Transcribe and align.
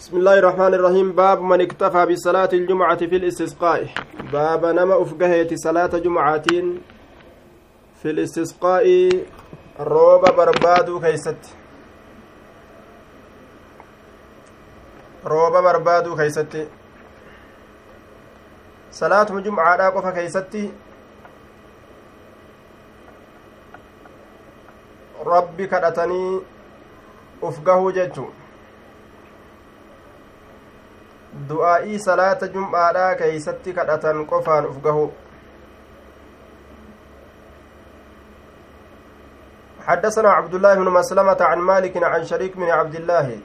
بسم 0.00 0.16
الله 0.16 0.38
الرحمن 0.38 0.74
الرحيم. 0.74 1.12
باب 1.12 1.42
من 1.42 1.60
اكتفى 1.60 2.06
بصلاة 2.06 2.48
الجمعة 2.52 2.96
في 2.96 3.16
الاستسقاء. 3.16 3.88
باب 4.32 4.64
نما 4.66 5.02
أفقهية 5.02 5.56
صلاة 5.56 5.86
جمعة 5.86 6.48
في 8.00 8.10
الاستسقاء. 8.10 8.84
روب 9.80 10.24
بربادو 10.36 11.00
كيست 11.00 11.36
روب 15.26 15.52
بربادو 15.52 16.16
كيست 16.16 16.68
صلاة 18.92 19.24
جمعة 19.24 19.90
قف 19.90 20.06
كيست 20.16 20.54
ربي 25.26 25.66
كدتني 25.66 26.40
أفقه 27.42 27.90
ججو. 27.90 28.39
Du'aa'ii 31.32 31.98
salaata 31.98 32.48
jum'aadhaa 32.48 33.14
keeysatti 33.14 33.72
kadhatan 33.72 34.26
qofaan 34.26 34.66
uf 34.66 34.78
gahu. 34.82 35.10
حدثنا 39.80 40.30
عبد 40.30 40.54
الله 40.54 40.74
بن 40.74 40.88
مسلمة 40.92 41.40
عن 41.40 41.58
مالك 41.58 41.94
عن 42.04 42.22
شريك 42.24 42.56
بن 42.56 42.70
عبد 42.70 42.94
الله. 42.94 43.38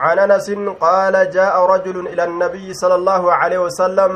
عن 0.00 0.18
أنس 0.18 0.50
قال 0.80 1.30
جاء 1.30 1.54
رجل 1.66 2.06
إلى 2.12 2.24
النبي 2.24 2.74
صلى 2.74 2.94
الله 2.94 3.32
عليه 3.32 3.58
وسلم. 3.58 4.12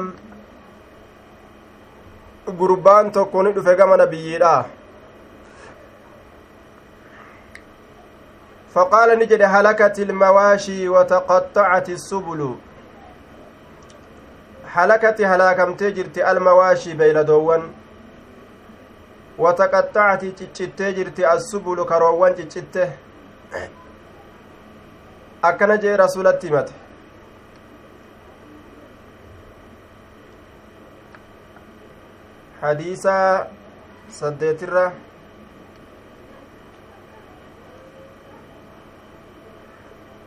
قربان 2.61 3.13
تكون 3.13 3.55
دفه 3.55 3.97
نبيي 3.97 4.37
فقال 8.75 9.19
نجد 9.19 9.43
هلكت 9.43 9.99
المواشي 9.99 10.89
وتقطعت 10.89 11.89
السبل 11.89 12.57
هلكت 14.67 15.21
هلاكمتي 15.21 15.91
جرت 15.91 16.19
المواشي 16.19 16.95
بيلدوان 16.95 17.63
وتقطعت 19.39 20.23
ciccitee 20.25 20.93
jirti 20.97 21.27
assubulu 21.27 21.85
karoowwan 21.85 22.35
ciccitte 22.35 22.93
akkana 25.43 25.77
jee 25.77 25.97
rasulatti 25.97 26.47
himate 26.47 26.73
hadiisa 32.61 33.15
saddeetirra 34.09 34.93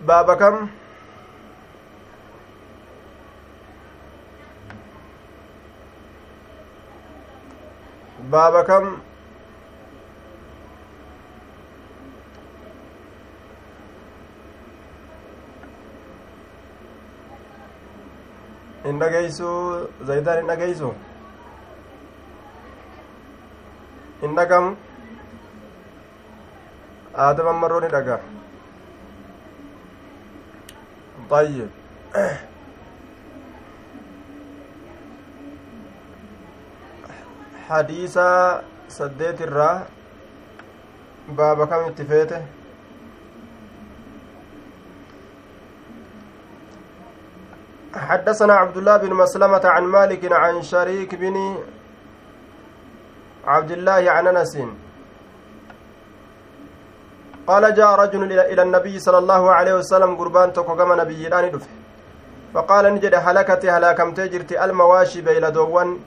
baaba 0.08 0.36
kam 0.42 0.56
baaba 8.31 8.62
kam 8.70 8.86
hin 18.86 19.00
dhageeysu 19.02 19.50
zaydaan 20.09 20.38
hin 20.42 20.50
dhageeysu 20.52 20.90
hin 24.22 24.36
dhagamu 24.40 24.72
aadama 27.28 27.53
marroo 27.64 27.80
ni 27.86 27.90
dhagaa 27.95 28.19
طيب. 31.30 31.70
حديث 37.69 38.19
سديت 38.88 39.41
الراه 39.41 39.81
باب 41.30 41.68
كم 41.68 41.75
اتفيته 41.90 42.46
حدثنا 47.96 48.53
عبد 48.53 48.78
الله 48.78 48.97
بن 48.97 49.14
مسلمة 49.14 49.62
عن 49.66 49.84
مالك 49.84 50.31
عن 50.31 50.62
شريك 50.62 51.16
بن 51.16 51.58
عبد 53.47 53.72
الله 53.72 54.12
عن 54.12 54.28
أنس. 54.28 54.58
قال 57.47 57.63
جاء 57.75 57.91
رجل 57.95 58.39
إلى 58.51 58.61
النبي 58.61 59.00
صلى 59.00 59.17
الله 59.17 59.44
عليه 59.51 59.73
وسلم 59.73 60.16
قربان 60.17 60.50
كما 60.51 60.95
نبي 60.95 61.29
داني 61.29 61.50
دفه. 61.50 61.69
فقال 62.53 62.85
نجد 62.95 63.16
هلكت 63.16 63.66
هلاكمت 63.66 64.19
جرت 64.19 64.51
المواشي 64.51 65.22
بيلدوان 65.22 66.00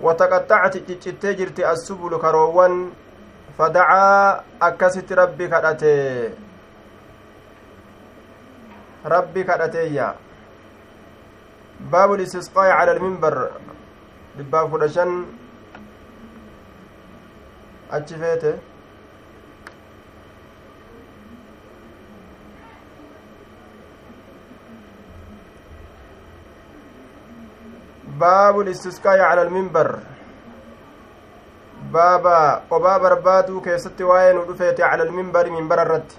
وتقطعت 0.00 0.76
جت 0.76 1.26
جرت 1.26 1.60
السبل 1.60 2.12
كروان 2.18 2.90
فدعا 3.58 4.40
أكست 4.62 5.12
ربي 5.12 5.48
كدته. 5.48 6.30
ربي 9.06 9.42
كدته 9.42 10.14
باب 11.92 12.10
الاستسقاء 12.14 12.70
على 12.70 12.92
المنبر. 12.92 13.50
باب 14.52 14.64
فدشن 14.72 15.10
أتشفيته 17.92 18.54
باب 28.20 28.60
الاستسقاء 28.60 29.18
على 29.20 29.42
المنبر 29.42 29.98
بابا 31.92 32.40
قبا 32.70 32.94
بربادو 32.98 33.60
كيست 33.60 34.00
واين 34.02 34.36
ودفيت 34.38 34.80
على 34.80 35.02
المنبر 35.02 35.50
منبر 35.50 35.82
الرد 35.82 36.12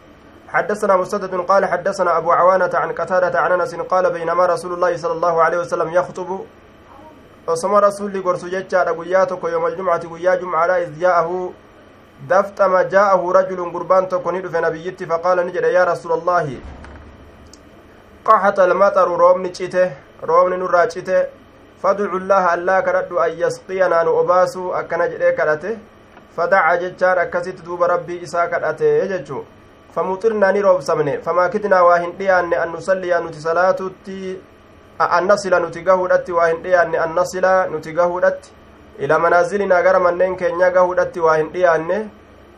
حدثنا 0.54 0.96
مسدد 0.96 1.34
قال 1.52 1.66
حدثنا 1.66 2.18
أبو 2.18 2.32
عوانة 2.32 2.74
عن 2.74 2.92
قتادة 2.92 3.40
عن 3.40 3.52
أنس 3.52 3.76
قال 3.76 4.06
بينما 4.14 4.46
رسول 4.46 4.74
الله 4.74 4.98
صلى 4.98 5.14
الله 5.18 5.44
عليه 5.44 5.58
وسلم 5.58 5.90
يخطب 6.00 6.30
osoma 7.48 7.82
rasulli 7.82 8.22
gorsu 8.22 8.50
jechaadha 8.50 8.94
guyyaa 8.94 9.26
tokko 9.26 9.50
yooma 9.50 9.68
aljumcati 9.68 10.08
guyyaa 10.08 10.38
jumcaadha 10.38 10.80
iz 10.80 10.90
jaa'ahu 11.00 11.54
daftama 12.28 12.84
jaa'ahu 12.84 13.34
rajulun 13.34 13.72
gurbaan 13.72 14.08
tokko 14.08 14.32
ni 14.32 14.42
dhufe 14.42 14.62
nabiyyitti 14.62 15.08
faqaala 15.08 15.44
ni 15.44 15.52
jedhe 15.52 15.74
yaa 15.74 15.86
rasuula 15.86 16.16
allaahi 16.16 16.62
qaxata 18.24 18.64
almaxaru 18.64 19.18
roobni 19.18 19.50
cite 19.50 19.84
roobni 20.22 20.58
nurraa 20.58 20.88
cite 20.88 21.18
llaha 21.84 22.52
allaa 22.52 22.82
kadhadhu 22.82 23.20
an 23.20 23.32
yasqiyanaa 23.38 24.04
nu 24.04 24.12
obaasuu 24.18 24.74
akkana 24.74 25.08
jedhee 25.08 25.32
kadhate 25.34 25.78
fadaca 26.36 26.78
jechaan 26.78 27.20
akkasitti 27.20 27.64
duuba 27.66 27.88
rabbii 27.88 28.22
isaa 28.22 28.48
kadhate 28.48 29.08
jechu 29.08 29.46
famuxirnaa 29.96 30.52
ni 30.52 30.62
roobsamne 30.62 31.20
famaakidnaa 31.26 31.84
waa 31.84 31.98
hin 31.98 32.12
dhiyaanne 32.20 32.58
an 32.58 32.72
nusalliyaa 32.72 33.20
nuti 33.20 33.42
salaatutti 33.42 34.42
an 35.00 35.26
nasila 35.28 35.60
nuti 35.60 35.82
gahuudhatti 35.82 36.32
waa 36.32 36.48
hin 36.48 36.64
dhiyaanne 36.64 37.00
an 37.00 37.16
nasila 37.16 37.68
nuti 37.68 37.94
gahuudhatti 37.94 38.52
ila 39.00 39.20
manaazilinaa 39.20 39.82
gara 39.82 40.00
manneen 40.00 40.38
keenya 40.38 40.70
gahuudhatti 40.72 41.20
waa 41.20 41.38
hin 41.38 41.50
dhiyaanne 41.54 42.10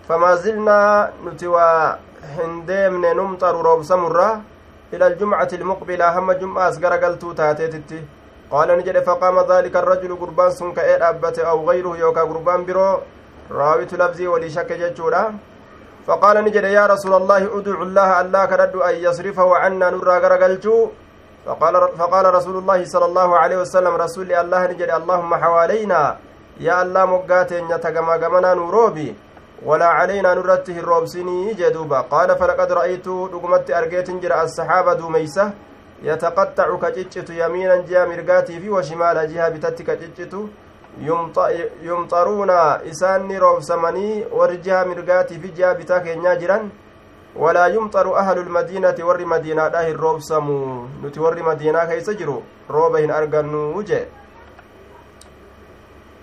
famaazilnaa 0.07 1.09
nuti 1.23 1.47
waa 1.47 1.97
hin 2.35 2.65
deemne 2.67 3.13
numxaru 3.13 3.63
roobsamurraa 3.63 4.41
ila 4.91 5.05
aljumcati 5.05 5.55
ilmuqbilaa 5.55 6.11
ni 8.51 8.83
jedhe 8.83 9.01
faqaama 9.01 9.43
daalika 9.43 9.79
arrajulu 9.79 10.17
gurbaan 10.17 10.51
sun 10.51 10.73
ka'ee 10.73 10.99
dhaabbate 10.99 11.41
aw 11.45 11.57
gayruhu 11.65 11.95
yookaa 11.95 12.25
gurbaan 12.25 12.65
biroo 12.65 13.01
raawitu 13.49 13.97
labzii 13.97 14.27
walii 14.27 14.49
shakke 14.49 14.77
jechuudha 14.77 15.33
فقال 16.07 16.43
نجد 16.43 16.63
يا 16.63 16.85
رسول 16.85 17.13
الله 17.13 17.41
ادع 17.57 17.81
الله 17.81 18.21
الله 18.21 18.45
كرد 18.45 18.75
أن 18.75 18.95
يصرفه 19.07 19.55
عنا 19.55 19.89
نرى 19.89 20.15
غرقلتو 20.23 20.87
فقال, 21.45 21.75
فقال 21.99 22.25
رسول 22.33 22.55
الله 22.57 22.85
صلى 22.85 23.05
الله 23.05 23.29
عليه 23.37 23.57
وسلم 23.63 23.93
رسول 23.95 24.33
الله 24.33 24.61
نجد 24.67 24.89
اللهم 24.99 25.31
حوالينا. 25.35 26.01
يا 26.59 26.81
الله 26.83 27.05
مقاتين 27.05 27.71
يتقما 27.71 28.13
قمنا 28.19 28.53
نوروبي. 28.53 29.15
ولا 29.63 29.85
علينا 29.85 30.33
نرته 30.33 30.77
الروبسيني 30.83 31.53
جدوبا. 31.53 31.99
قال 32.11 32.29
فلقد 32.35 32.71
رأيت 32.71 33.07
دقمت 33.07 33.71
أرقيت 33.71 34.11
جرى 34.11 34.39
jiha 34.43 35.09
mirgaatii 35.09 35.72
washimaala 38.69 39.27
jiha 39.27 39.49
bitatti 39.49 39.83
ka 39.83 39.95
ciccitu 39.97 40.49
yumxaruuna 41.01 42.81
isaan 42.85 43.27
ni 43.27 43.39
roobsamanii 43.39 44.25
warri 44.31 44.57
jiha 44.57 44.85
mirgaatii 44.85 45.39
fi 45.39 45.49
jiha 45.49 45.75
bitaa 45.75 45.99
keenyaa 45.99 46.35
jiran 46.35 46.71
walaa 47.35 47.67
yumxaru 47.67 48.15
ahlu 48.15 48.43
lmadiinati 48.43 49.03
warri 49.03 49.25
madiinaadha 49.25 49.81
hin 49.81 49.97
roobsamu 49.97 50.57
nuti 51.01 51.19
warri 51.19 51.43
madiinaa 51.43 51.85
keeysa 51.91 52.13
jiru 52.13 52.43
rooba 52.69 52.99
hin 52.99 53.11
argannu 53.11 53.83
jee 53.83 54.05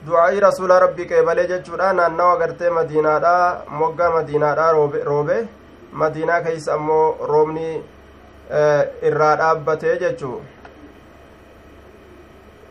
du'aa'ii 0.07 0.41
rasuula 0.41 0.79
rabbii 0.85 1.07
qeebalee 1.13 1.47
jechuudha 1.49 1.93
naannawa 1.93 2.37
gartee 2.43 2.71
madiinaadha 2.77 3.33
moggaa 3.81 4.11
madiinaadha 4.19 4.73
roobe 5.11 5.39
madiinaa 5.93 6.41
keeysa 6.47 6.75
ammoo 6.75 7.27
roobni 7.33 7.67
Eh, 8.59 8.85
irraa 9.09 9.35
dhaabbatee 9.39 9.93
jechuu 9.99 10.41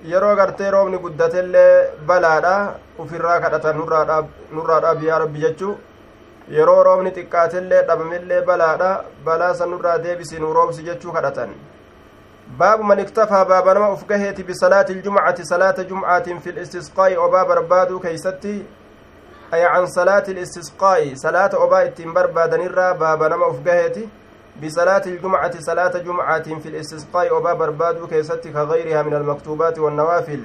yeroo 0.10 0.32
gartee 0.40 0.72
roobni 0.76 0.98
guddatellee 1.04 1.92
balaadha 2.10 2.56
ufirraa 3.04 3.38
kadhatan 3.46 3.78
nurraa 3.78 4.82
dhaab 4.86 5.06
yaa 5.08 5.20
rabbi 5.24 5.46
jechuu 5.46 5.78
yeroo 6.58 6.84
roobni 6.90 7.16
xiqqaatellee 7.20 7.82
dhabamillee 7.92 8.42
balaadha 8.52 8.92
balaa 9.30 9.54
san 9.62 9.74
nurraa 9.76 9.96
deebisii 10.04 10.44
nu 10.44 10.52
roobsi 10.60 10.84
jechuu 10.90 11.16
kadhatan. 11.18 11.56
Baabu 12.60 12.84
man 12.92 13.06
iktafaa 13.08 13.46
baaba 13.46 13.74
nama 13.74 13.92
uf 13.96 14.06
gaheeti 14.14 14.44
bisalaati 14.44 15.00
iljumcati 15.00 15.50
salaata 15.54 15.90
jumcaatiin 15.96 16.42
fi 16.42 16.60
listisqaa'i 16.62 17.20
obaa 17.30 17.46
barbaaduu 17.46 18.00
keeysatti 18.00 18.56
ay 19.52 19.64
can 19.74 19.92
salaati 19.98 20.40
listisqaa'i 20.44 21.18
salaata 21.26 21.58
obaa 21.58 21.84
ittiin 21.92 22.14
barbaadanirraa 22.14 22.94
baaba 22.94 23.30
nama 23.30 23.54
uf 23.56 23.64
gaheeti. 23.64 24.10
بصلاة 24.64 25.02
الجمعة 25.06 25.60
صلاة 25.60 25.98
جمعة 25.98 26.48
في 26.60 26.70
الاستسقاء 26.70 27.38
أبا 27.38 27.54
بربادو 27.54 28.08
كيستي 28.08 28.52
كغيرها 28.52 29.02
من 29.02 29.14
المكتوبات 29.14 29.80
والنوافل. 29.80 30.42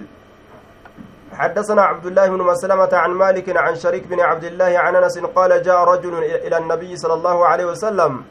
حدثنا 1.32 1.82
عبد 1.82 2.06
الله 2.06 2.28
بن 2.28 2.38
مسلمة 2.42 2.88
عن 2.92 3.10
مالك 3.10 3.56
عن 3.56 3.74
شريك 3.74 4.06
بن 4.06 4.20
عبد 4.20 4.44
الله 4.44 4.78
عن 4.78 4.96
أنس 4.96 5.18
قال 5.18 5.62
جاء 5.62 5.84
رجل 5.84 6.14
إلى 6.24 6.58
النبي 6.58 6.96
صلى 6.96 7.14
الله 7.14 7.46
عليه 7.46 7.64
وسلم. 7.64 8.24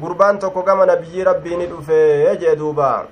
gurbaan 0.00 0.38
tokko 0.38 0.62
gama 0.62 0.86
nabiyyi 0.86 1.24
rabbii 1.24 1.56
ni 1.56 1.66
dhufe 1.66 2.36
jee 2.40 2.56
duuba 2.56 3.06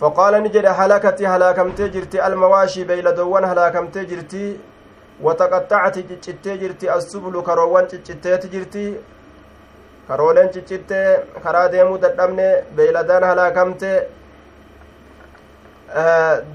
faqaala 0.00 0.40
ni 0.40 0.48
jedhe 0.48 0.68
halakati 0.68 1.24
halaakamtee 1.24 1.88
jirti 1.88 2.20
almawaashii 2.20 2.84
wataqaxxacati 5.20 6.02
ciccittee 6.08 6.58
jirti 6.58 6.88
assublu 6.88 7.42
karoowwan 7.42 7.88
ciccitteeti 7.88 8.48
jirti 8.48 8.84
karooleen 10.08 10.50
ciccittee 10.52 11.06
karaa 11.44 11.68
deemuu 11.72 11.98
dadhabne 11.98 12.48
beeyladaan 12.76 13.24
halaakamte 13.24 13.92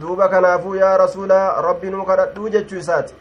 duuba 0.02 0.30
kanaafuu 0.30 0.76
yaa 0.76 0.98
rasuula 0.98 1.62
rabbi 1.62 1.90
nuu 1.90 2.06
kadhadhuu 2.06 2.50
jechuu 2.50 2.80
isaati 2.86 3.14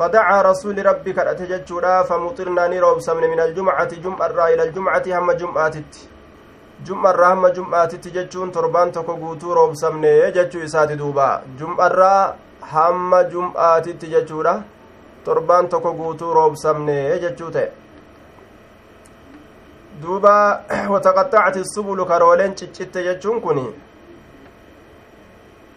فدعا 0.00 0.42
رسول 0.42 0.86
ربي 0.86 1.12
كرأت 1.12 1.42
جتشورا 1.42 2.02
فمطرنا 2.02 2.68
نروب 2.68 3.00
سمن 3.00 3.24
من 3.30 3.40
الجمعة 3.40 3.92
جمعة 4.04 4.48
إلى 4.48 4.62
الجمعة 4.62 5.04
هم 5.18 5.32
جمعة 5.32 5.74
jum'arraa 6.88 7.28
hamma 7.28 7.50
jum'aatitti 7.50 8.10
jechuun 8.10 8.52
torbaan 8.52 8.92
tokko 8.92 9.16
guutuu 9.16 9.54
roobsamne 9.54 10.32
jechuu 10.32 10.62
isaati 10.64 10.96
duuba 10.96 11.42
jum'arraa 11.58 12.36
hamma 12.72 13.22
jum'aatitti 13.32 14.10
jechuudha. 14.14 14.54
Torbaan 15.24 15.68
tokko 15.68 15.92
guutuu 15.94 16.34
roobsamne 16.34 16.96
jechuu 17.22 17.50
ta'e. 17.50 17.68
Duuba 20.02 20.34
wataqaxxacati 20.94 21.64
subulu 21.74 22.06
karooleen 22.06 22.54
ciccitte 22.56 23.02
jechuun 23.08 23.40
kun 23.40 23.58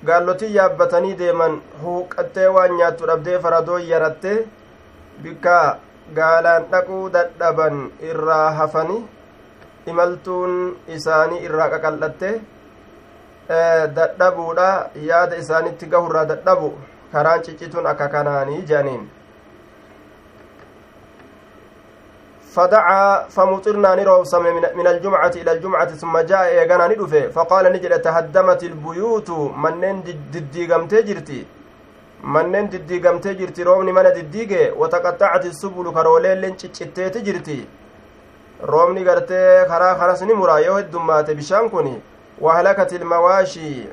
gaallotii 0.06 0.54
yaabbatanii 0.56 1.18
deeman 1.20 1.58
huuqqattee 1.82 2.48
waan 2.56 2.78
nyaattu 2.78 3.08
dhabdee 3.10 3.40
faradoo 3.46 3.78
yaratte 3.92 4.32
bikka 5.24 5.58
gaalaan 6.18 6.66
dhaquu 6.72 6.98
dadhaban 7.14 7.78
irraa 8.12 8.48
hafani 8.60 8.98
imaltuun 9.94 10.56
isaanii 10.98 11.44
irraa 11.48 11.70
qaqal'atte 11.76 12.32
dadhabuudha 13.99 14.91
yaada 15.11 15.37
isaanitti 15.37 15.87
gahurraa 15.95 16.25
dadhabu 16.33 16.73
karaan 17.13 17.43
ciccituun 17.43 17.87
akka 17.95 18.09
kanaanii 18.17 18.63
jedhaniin 18.73 19.07
فدعا 22.59 23.29
فمطرنا 23.35 23.95
نروبسم 23.95 24.43
من 24.79 24.87
الجمعة 24.87 25.35
إلى 25.37 25.53
الجمعة 25.53 25.91
ثم 26.03 26.19
جاء 26.19 26.43
إيغانا 26.45 26.87
ندفه 26.89 27.29
فقال 27.37 27.65
نجد 27.73 28.03
تهدمت 28.03 28.63
البيوت 28.71 29.31
منين 29.65 29.97
دديغمتي 30.33 31.03
جرتي 31.03 31.41
manneen 32.23 32.71
diddiigamtee 32.71 33.35
jirti 33.39 33.65
roobni 33.65 33.93
mana 33.93 34.11
diddiige 34.15 34.73
wataqaxxacati 34.81 35.53
subulu 35.55 35.93
karooleelleen 35.93 36.57
ciccitteeti 36.57 37.23
jirti 37.23 37.59
roobni 38.71 39.05
gartee 39.05 39.65
karaa 39.69 39.95
kanas 40.01 40.23
ni 40.23 40.35
mura 40.35 40.59
yoo 40.61 40.77
heddummaate 40.79 41.35
bishaan 41.35 41.71
wahalakati 42.44 42.96
ilmawaashii 42.96 43.88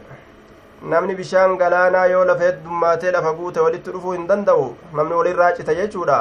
namni 0.92 1.14
bishaan 1.14 1.56
galaanaa 1.58 2.06
yoo 2.12 2.22
lafa 2.30 2.44
heddummaatee 2.44 3.10
lafa 3.16 3.32
guute 3.40 3.60
walitti 3.64 3.90
dhufuu 3.96 4.12
hin 4.12 4.22
danda'u 4.30 4.62
namni 5.00 5.14
walirraa 5.18 5.50
cita 5.58 5.74
jechuudha 5.80 6.16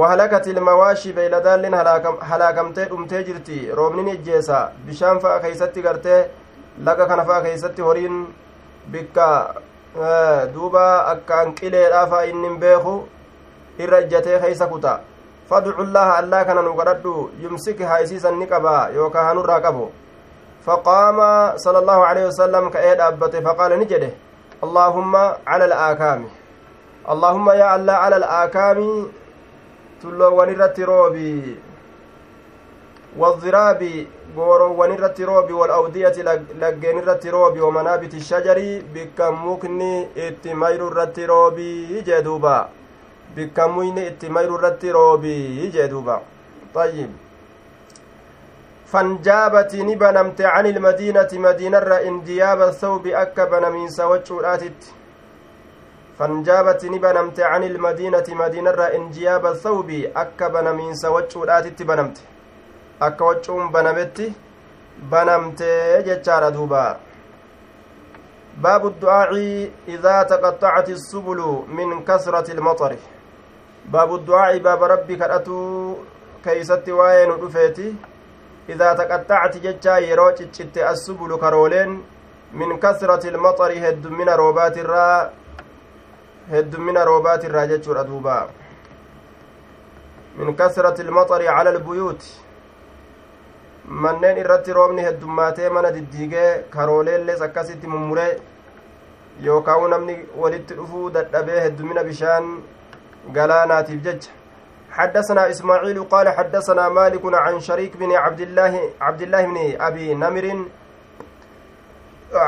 wahalakati 0.00 0.50
ilmawaashii 0.50 1.12
beeyladaalleen 1.18 1.76
halaakamtee 2.30 2.84
dhumtee 2.90 3.22
jirti 3.28 3.60
roobni 3.78 4.02
ni 4.08 4.12
ijjeesa 4.18 4.58
bishaan 4.88 5.20
fa'a 5.22 5.38
keeysatti 5.44 5.84
gartee 5.86 6.18
laga 6.88 7.06
kana 7.12 7.24
fa'a 7.30 7.42
keeysatti 7.46 7.86
horiin 7.90 8.18
bikka 8.96 9.28
duuba 10.56 10.82
akkaan 11.12 11.54
qileedhaa 11.60 12.02
fa'a 12.16 12.26
inni 12.32 12.48
hin 12.48 12.58
beeku 12.66 12.92
irra 13.86 14.02
ijjatee 14.08 14.42
keeysa 14.44 14.68
kuta 14.74 14.92
fadcu 15.54 15.88
llaha 15.94 16.18
allaa 16.24 16.44
kana 16.50 16.62
nu 16.68 16.76
kadhadhu 16.82 17.14
yumsik 17.46 17.80
haa 17.92 17.98
isiisan 18.08 18.38
ni 18.42 18.50
qaba 18.52 18.76
yookaa 18.98 19.24
hanurraa 19.30 19.60
qabu 19.68 19.88
allahu 20.68 22.02
aleyhi 22.10 22.26
wasalam 22.30 22.70
ka'ee 22.70 22.94
dhaabbate 23.00 23.38
faqaala 23.46 23.76
ni 23.76 23.86
jedhe 23.92 24.10
allaahumma 24.66 25.22
cala 25.48 25.64
alaakaami 25.68 26.28
allaahumma 27.14 27.54
yaa 27.60 27.70
allah 27.78 27.96
cala 28.02 28.16
alaakaami 28.20 28.90
tulloowwan 30.02 30.50
irratti 30.56 30.84
roobi 30.92 31.32
والضراب 33.18 33.82
goorowwan 34.36 34.92
irratti 34.94 35.24
roobi 35.24 35.52
walawdiyati 35.60 36.22
laggeen 36.62 36.98
irratti 37.02 37.30
roobi 37.36 37.60
wamanaabiti 37.60 38.20
shajarii 38.20 38.80
bikka 38.94 39.32
mukni 39.32 39.92
itti 40.26 40.54
mayru 40.54 40.90
irratti 40.90 41.26
roobii 41.26 42.02
jee 42.08 42.22
duuba 42.22 42.56
bikka 43.36 43.68
muyni 43.68 44.06
itti 44.10 44.28
mayru 44.28 44.58
irratti 44.58 44.92
roobii 44.98 45.70
jee 45.76 45.88
duuba 45.88 46.20
طيب 46.74 47.10
فانجابت 48.92 49.74
نبنمت 49.74 50.40
عن 50.40 50.66
المدينة 50.66 51.28
مدينة 51.32 51.78
انجياب 52.08 52.60
الثوب 52.62 53.06
أكب 53.06 53.54
نمين 53.64 53.88
سوچوراتت 53.90 54.80
فانجابت 56.18 56.84
نبنمت 56.84 57.40
عن 57.40 57.62
المدينة 57.64 58.24
مدينة 58.42 58.70
انجياب 58.98 59.46
الثوب 59.46 59.90
أكب 60.16 60.56
نمين 60.56 60.94
سوچوراتت 60.94 61.82
بنمت 61.82 62.18
akka 63.00 63.24
waccuun 63.24 63.70
banametti 63.70 64.34
banamtee 65.10 66.02
jechaadha 66.06 66.50
duuba 66.50 66.98
baabu 68.62 68.90
du'aaci 69.00 69.70
idaa 69.94 70.24
taqaxacati 70.24 70.98
subulu 71.10 71.50
min 71.76 72.02
kasrati 72.08 72.50
ilmaxari 72.56 72.98
baabu 73.92 74.18
du'aaci 74.18 74.60
baaba 74.66 74.88
rabbi 74.94 75.16
kadhatuu 75.16 75.96
keeysatti 78.68 78.76
waa'ee 78.76 78.94
nu 78.94 78.94
dhufeeti 78.94 78.94
idaa 78.94 78.94
taqaxacati 78.94 79.60
jechaa 79.60 79.98
yeroo 79.98 80.32
ciccitte 80.32 80.84
assubulu 80.84 81.38
karooleen 81.38 82.02
min 82.52 82.78
kasrati 82.78 83.28
ilmaxari 83.28 83.80
heddummina 83.80 84.36
roobaatirraa 84.36 85.30
heddummina 86.50 87.04
roobaatirraa 87.04 87.66
jechuudha 87.66 88.04
duuba 88.04 88.48
min 90.36 90.56
kasrati 90.56 91.02
ilmaxari 91.02 91.44
cala 91.44 91.70
albuyuuti 91.70 92.40
manneen 93.84 94.38
irratti 94.38 94.72
roobni 94.72 95.02
heddummaatee 95.02 95.70
mana 95.70 95.90
diddiigee 95.90 96.64
karooleellees 96.70 97.42
akkasitti 97.42 97.86
mummuree 97.86 98.40
yookaan 99.44 99.90
namni 99.90 100.26
walitti 100.36 100.74
dhufuu 100.74 101.10
dadhabee 101.10 101.60
heddumina 101.60 102.04
bishaan 102.04 102.62
galaanaatiif 103.32 104.02
jecha 104.02 104.37
حدثنا 104.98 105.50
إسماعيل 105.50 105.98
قال 106.12 106.26
حدثنا 106.28 106.88
مالك 106.88 107.24
عن 107.44 107.60
شريك 107.60 107.96
بن 107.96 108.10
عبد 108.24 108.40
الله 108.40 108.72
عبد 109.00 109.22
الله 109.22 109.42
بن 109.50 109.58
أبي 109.88 110.14
نمر. 110.14 110.46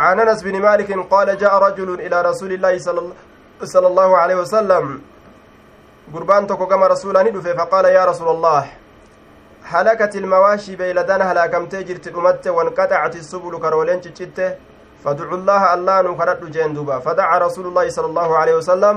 عن 0.04 0.20
أنس 0.20 0.42
بن 0.42 0.56
مالك 0.66 0.90
قال 1.10 1.28
جاء 1.38 1.54
رجل 1.66 1.90
إلى 2.04 2.16
رسول 2.22 2.52
الله 2.52 2.74
صلى 3.74 3.86
الله 3.86 4.10
عليه 4.16 4.36
وسلم. 4.42 4.84
قربان 6.14 6.46
تكو 6.46 6.66
كما 6.66 6.86
رسولا 6.86 7.22
ندفه 7.22 7.52
فقال 7.54 7.84
يا 7.84 8.04
رسول 8.04 8.28
الله 8.28 8.64
halakati 9.72 10.18
ilmawaashii 10.18 10.76
beeyladaan 10.76 11.22
halaakamtee 11.22 11.82
jirti 11.84 12.10
dhumatte 12.10 12.50
wanqaxacati 12.50 13.18
السبل 13.18 13.54
karooleen 13.60 14.00
ciccitte 14.00 14.56
فادعوا 15.04 15.34
الله 15.34 15.74
الله 15.74 16.02
نكرد 16.02 16.50
جين 16.50 16.74
دوبا 16.74 16.98
فدعا 16.98 17.38
رسول 17.38 17.66
الله 17.66 17.86
صلى 17.88 18.06
الله 18.06 18.36
عليه 18.36 18.54
وسلم. 18.54 18.96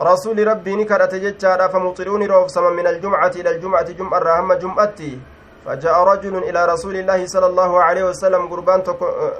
رسول 0.00 0.46
ربي 0.46 0.76
نكرت 0.76 1.14
جتشارا 1.14 1.66
فمطروني 1.68 2.26
روف 2.26 2.50
سما 2.50 2.70
من 2.70 2.86
الجمعة 2.86 3.32
إلى 3.36 3.50
الجمعة 3.50 3.88
جمعة 3.90 4.18
رحمة 4.18 4.54
جمعتي. 4.54 5.18
فجاء 5.66 5.96
رجل 6.04 6.34
إلى 6.48 6.60
رسول 6.66 6.96
الله 6.96 7.26
صلى 7.26 7.46
الله 7.46 7.82
عليه 7.82 8.04
وسلم 8.04 8.42
قربان 8.48 8.80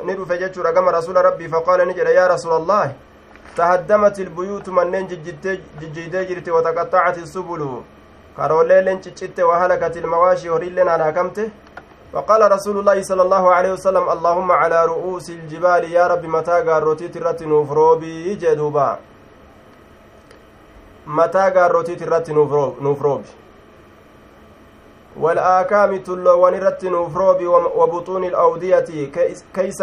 ندو 0.04 0.24
فجتشو 0.24 0.62
رقم 0.62 0.88
رسول 0.88 1.16
ربي 1.16 1.48
فقال 1.48 1.88
نجد 1.88 2.06
يا 2.06 2.26
رسول 2.26 2.52
الله 2.56 2.92
تهدمت 3.56 4.18
البيوت 4.20 4.68
من 4.68 5.06
ججيدي 5.80 6.24
جرت 6.28 6.48
وتقطعت 6.48 7.18
السبل. 7.18 7.62
كارولين 8.36 8.84
لنشتت 8.84 9.40
وهلكت 9.40 9.96
المواشي 9.96 10.50
وريلين 10.50 10.88
على 10.88 11.12
كمته 11.12 11.48
فقال 12.12 12.52
رسول 12.52 12.78
الله 12.78 13.02
صلى 13.02 13.22
الله 13.22 13.44
عليه 13.54 13.72
وسلم 13.72 14.04
اللهم 14.14 14.52
على 14.52 14.78
رؤوس 14.86 15.30
الجبال 15.30 15.82
يا 15.92 16.06
رب 16.06 16.24
متى 16.26 16.56
قاروتي 16.66 17.08
ترت 17.08 17.42
نوفروبي 17.42 18.34
جدوبا. 18.34 18.98
متى 21.08 21.50
قاروتي 21.50 21.94
ترت 21.94 22.30
نوفروبي 22.80 23.28
والآكام 25.16 25.96
تلوان 25.96 26.54
رت 26.54 26.84
نوفروبي 26.84 27.46
وبطون 27.46 28.24
الأودية 28.24 28.84
كيس 29.54 29.82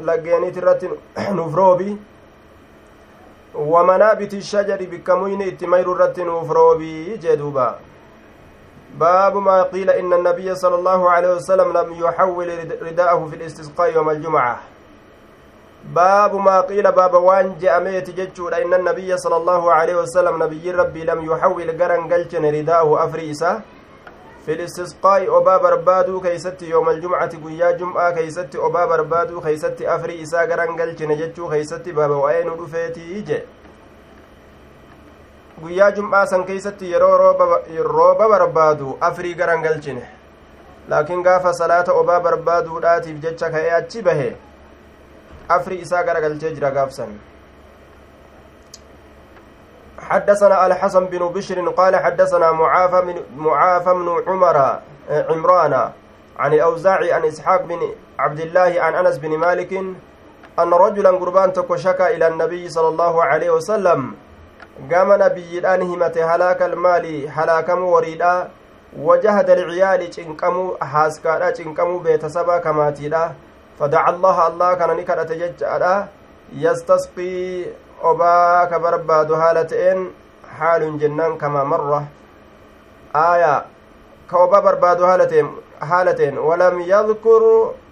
لقينيت 0.00 0.58
رت 0.58 0.82
نوفروبي 1.30 1.96
ومنابت 3.54 4.34
الشجر 4.34 4.78
بكمين 4.90 5.42
اتمير 5.42 5.88
رت 5.88 6.20
نوفروبي 6.20 7.16
جدوبا 7.16 7.78
باب 8.98 9.36
ما 9.36 9.62
قيل 9.62 9.90
إن 9.90 10.12
النبي 10.12 10.54
صلى 10.54 10.74
الله 10.74 11.10
عليه 11.10 11.34
وسلم 11.34 11.68
لم 11.78 11.92
يحول 12.04 12.48
رداءه 12.82 13.26
في 13.30 13.36
الاستسقاء 13.36 13.92
يوم 13.94 14.10
الجمعة 14.10 14.60
باب 15.84 16.34
ما 16.34 16.60
قيل 16.60 16.92
باب 16.92 17.14
وان 17.14 17.58
جاء 17.60 18.00
جتشود 18.00 18.54
إن 18.54 18.74
النبي 18.74 19.16
صلى 19.16 19.36
الله 19.36 19.72
عليه 19.72 19.94
وسلم 19.96 20.42
نبي 20.42 20.70
ربي 20.70 21.04
لم 21.04 21.24
يحول 21.24 21.82
قرن 21.82 22.12
قلشن 22.12 22.44
رداءه 22.44 23.04
أفريسة 23.04 23.60
في 24.46 24.52
الاستسقاء 24.52 25.38
أبا 25.38 25.56
بربادو 25.56 26.20
كيست 26.20 26.62
يوم 26.62 26.88
الجمعة 26.88 27.32
قيا 27.44 27.70
جمعة 27.70 28.10
كيست 28.10 28.56
أبا 28.56 28.84
بربادو 28.86 29.40
كيست 29.40 29.82
أفريسة 29.82 30.40
قرن 30.40 30.80
قلشن 30.80 31.16
جتشو 31.16 31.50
كيست 31.50 31.88
باب 31.88 32.10
وين 32.10 32.48
رفيتي 32.48 33.20
جي 33.20 33.40
guyyaa 35.62 35.90
jum'aa 35.96 36.26
san 36.26 36.44
keeysatti 36.44 36.90
yeroo 36.92 37.16
rooba 37.88 38.28
barbaadu 38.28 38.96
afrii 39.00 39.34
garan 39.34 39.62
galchine 39.62 40.02
laakiin 40.88 41.22
gaafa 41.22 41.52
salaata 41.58 41.92
obaa 42.00 42.20
barbaaduudhaatiif 42.20 43.20
jecha 43.24 43.50
ka'ee 43.50 43.70
achi 43.76 44.02
bahe 44.08 44.26
gara 46.06 46.20
galchee 46.20 46.54
jira 46.54 46.70
gaafsan 46.70 47.18
حدثنا 50.02 50.66
الحسن 50.66 51.04
بن 51.06 51.28
بشر 51.28 51.68
قال 51.68 51.96
حدثنا 51.96 52.52
معافى 52.52 53.00
من 53.06 53.16
معافى 53.36 53.90
بن 53.94 54.08
عمر 54.26 54.56
عمران 55.30 55.74
عن 56.38 56.52
الأوزاعي 56.54 57.12
عن 57.12 57.24
إسحاق 57.24 57.62
بن 57.62 57.80
عبد 58.18 58.40
الله 58.40 58.82
عن 58.82 58.94
أنس 58.94 59.18
بن 59.18 59.38
مالك 59.38 59.72
أن 60.58 60.70
رجلا 60.74 61.10
قربان 61.10 61.52
تكو 61.52 61.76
شكا 61.76 62.10
إلى 62.10 62.28
النبي 62.28 62.68
صلى 62.68 62.88
الله 62.88 63.24
عليه 63.24 63.50
وسلم 63.50 64.00
gama 64.88 65.16
nabiyyiidhaan 65.16 65.82
himate 65.84 66.22
halaaka 66.22 66.64
almaali 66.64 67.26
halaakamuu 67.26 67.92
wariidha 67.92 68.48
wajahada 69.02 69.52
alciyaali 69.52 70.08
cinqamuu 70.08 70.76
haaskaadha 70.92 71.52
cinqamuu 71.52 71.98
beetasabaa 72.00 72.60
kamaatiidha 72.60 73.20
fadaca 73.20 73.51
obaa 78.02 78.66
ka 78.66 78.78
barbaadu 78.78 79.34
haala 79.38 79.64
ta'een 79.64 80.10
haalun 80.58 80.98
jennaan 80.98 81.38
kama 81.38 81.64
marra 81.64 82.00
aaya 83.14 83.64
ka 84.30 84.36
obaa 84.44 84.62
barbaadu 84.66 85.06
haala 85.06 86.14
ta'een 86.14 86.38
walam 86.48 86.80
yadkur 86.92 87.42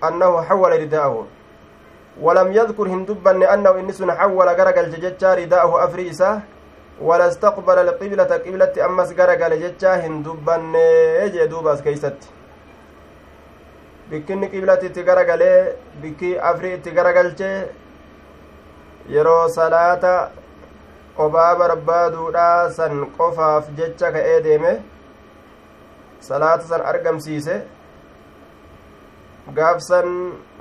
annahu 0.09 0.43
xawala 0.49 0.81
ridaa'ahu 0.85 1.27
walam 2.27 2.51
yadkur 2.59 2.89
hin 2.91 3.07
dubbanne 3.07 3.47
annahu 3.55 3.79
inni 3.83 3.93
sun 4.01 4.11
xawala 4.21 4.55
gara 4.59 4.73
galche 4.79 4.99
jechaa 5.07 5.37
ridaa'ahu 5.43 5.79
afri 5.87 6.09
isaa 6.15 6.41
ولا 7.01 7.29
استقبل 7.33 7.79
القبلة 7.79 8.31
قبلة 8.45 8.75
أمس 8.87 9.09
غرغل 9.19 9.53
جتشا 9.63 9.93
هندبن 10.05 10.75
جي 11.33 11.47
دوباس 11.49 11.81
كيست 11.83 12.21
bikkinni 14.11 14.51
qiblatti 14.53 14.87
itti 14.91 15.03
garagalee 15.09 15.59
bikki 16.03 16.31
afrii 16.51 16.75
itti 16.79 16.91
garagalche 16.99 17.51
yeroo 19.15 19.49
salaata 19.59 20.15
obaa 21.25 21.51
barbaaduudha 21.61 22.47
san 22.79 22.95
qofaaf 23.19 23.69
jecha 23.79 24.11
ka'ee 24.17 24.41
deeme 24.47 24.73
salaata 26.29 26.65
san 26.73 26.83
argamsiise 26.93 27.55
gaafsan 29.59 30.09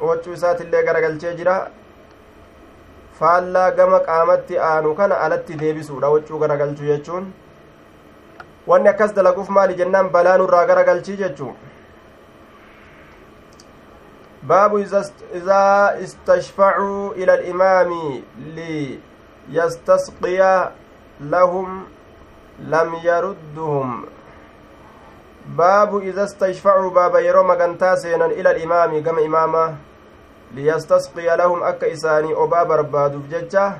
wachuu 0.09 0.33
isaatiillee 0.39 0.83
garagalchee 0.89 1.33
jira 1.39 1.55
faallaa 3.19 3.71
gama 3.79 3.99
qaamatti 4.09 4.59
aanu 4.69 4.93
kana 4.99 5.19
alatti 5.25 5.59
deebisuudha 5.63 6.13
waccuu 6.15 6.39
garagalchuu 6.43 6.91
jechuun 6.91 7.25
wanni 8.73 8.89
akkas 8.93 9.13
dalaguuf 9.17 9.49
maali 9.57 9.79
jennaan 9.81 10.13
irraa 10.45 10.65
garagalchii 10.71 11.17
jechuu 11.23 11.51
باب 14.43 14.75
إذا 15.33 15.99
استشفعوا 16.03 17.13
إلى 17.13 17.33
الإمام 17.33 18.21
ليستسقي 19.49 20.71
لهم 21.21 21.83
لم 22.59 22.95
يردهم 23.03 24.05
باب 25.57 25.97
إذا 25.97 26.23
استشفعوا 26.23 26.89
باب 26.89 27.15
يروم 27.15 27.47
مغنتا 27.47 27.93
إلى 27.93 28.51
الإمام 28.51 29.03
كما 29.03 29.21
lahum 31.37 31.63
akka 31.63 31.87
isaanii 31.87 32.33
obaa 32.33 32.65
barbaaduuf 32.65 33.29
jecha 33.29 33.79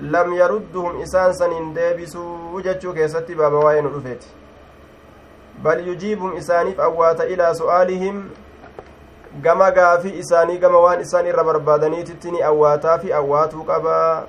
lam 0.00 0.32
yarudduhum 0.34 1.00
isaan 1.02 1.34
san 1.34 1.52
hin 1.52 1.74
deebisuu 1.74 2.60
jechuu 2.64 2.94
keessatti 2.94 3.34
baaba 3.34 3.58
waa'ee 3.58 3.82
nu 3.82 3.90
dhufeeti 3.90 4.28
bal 5.62 5.86
yujiibum 5.88 6.36
isaaniif 6.36 6.80
awwaata 6.80 7.26
ilaa 7.26 7.54
su'aalihim 7.54 8.22
gama 9.40 9.70
gaafii 9.70 10.18
isaanii 10.18 10.58
gama 10.58 10.78
waan 10.78 11.00
isaan 11.00 11.26
irra 11.26 11.44
barbaadaniititti 11.44 12.30
ni 12.30 12.42
awwaataa 12.42 12.98
fi 12.98 13.12
awwaatuu 13.12 13.64
qabaa 13.64 14.26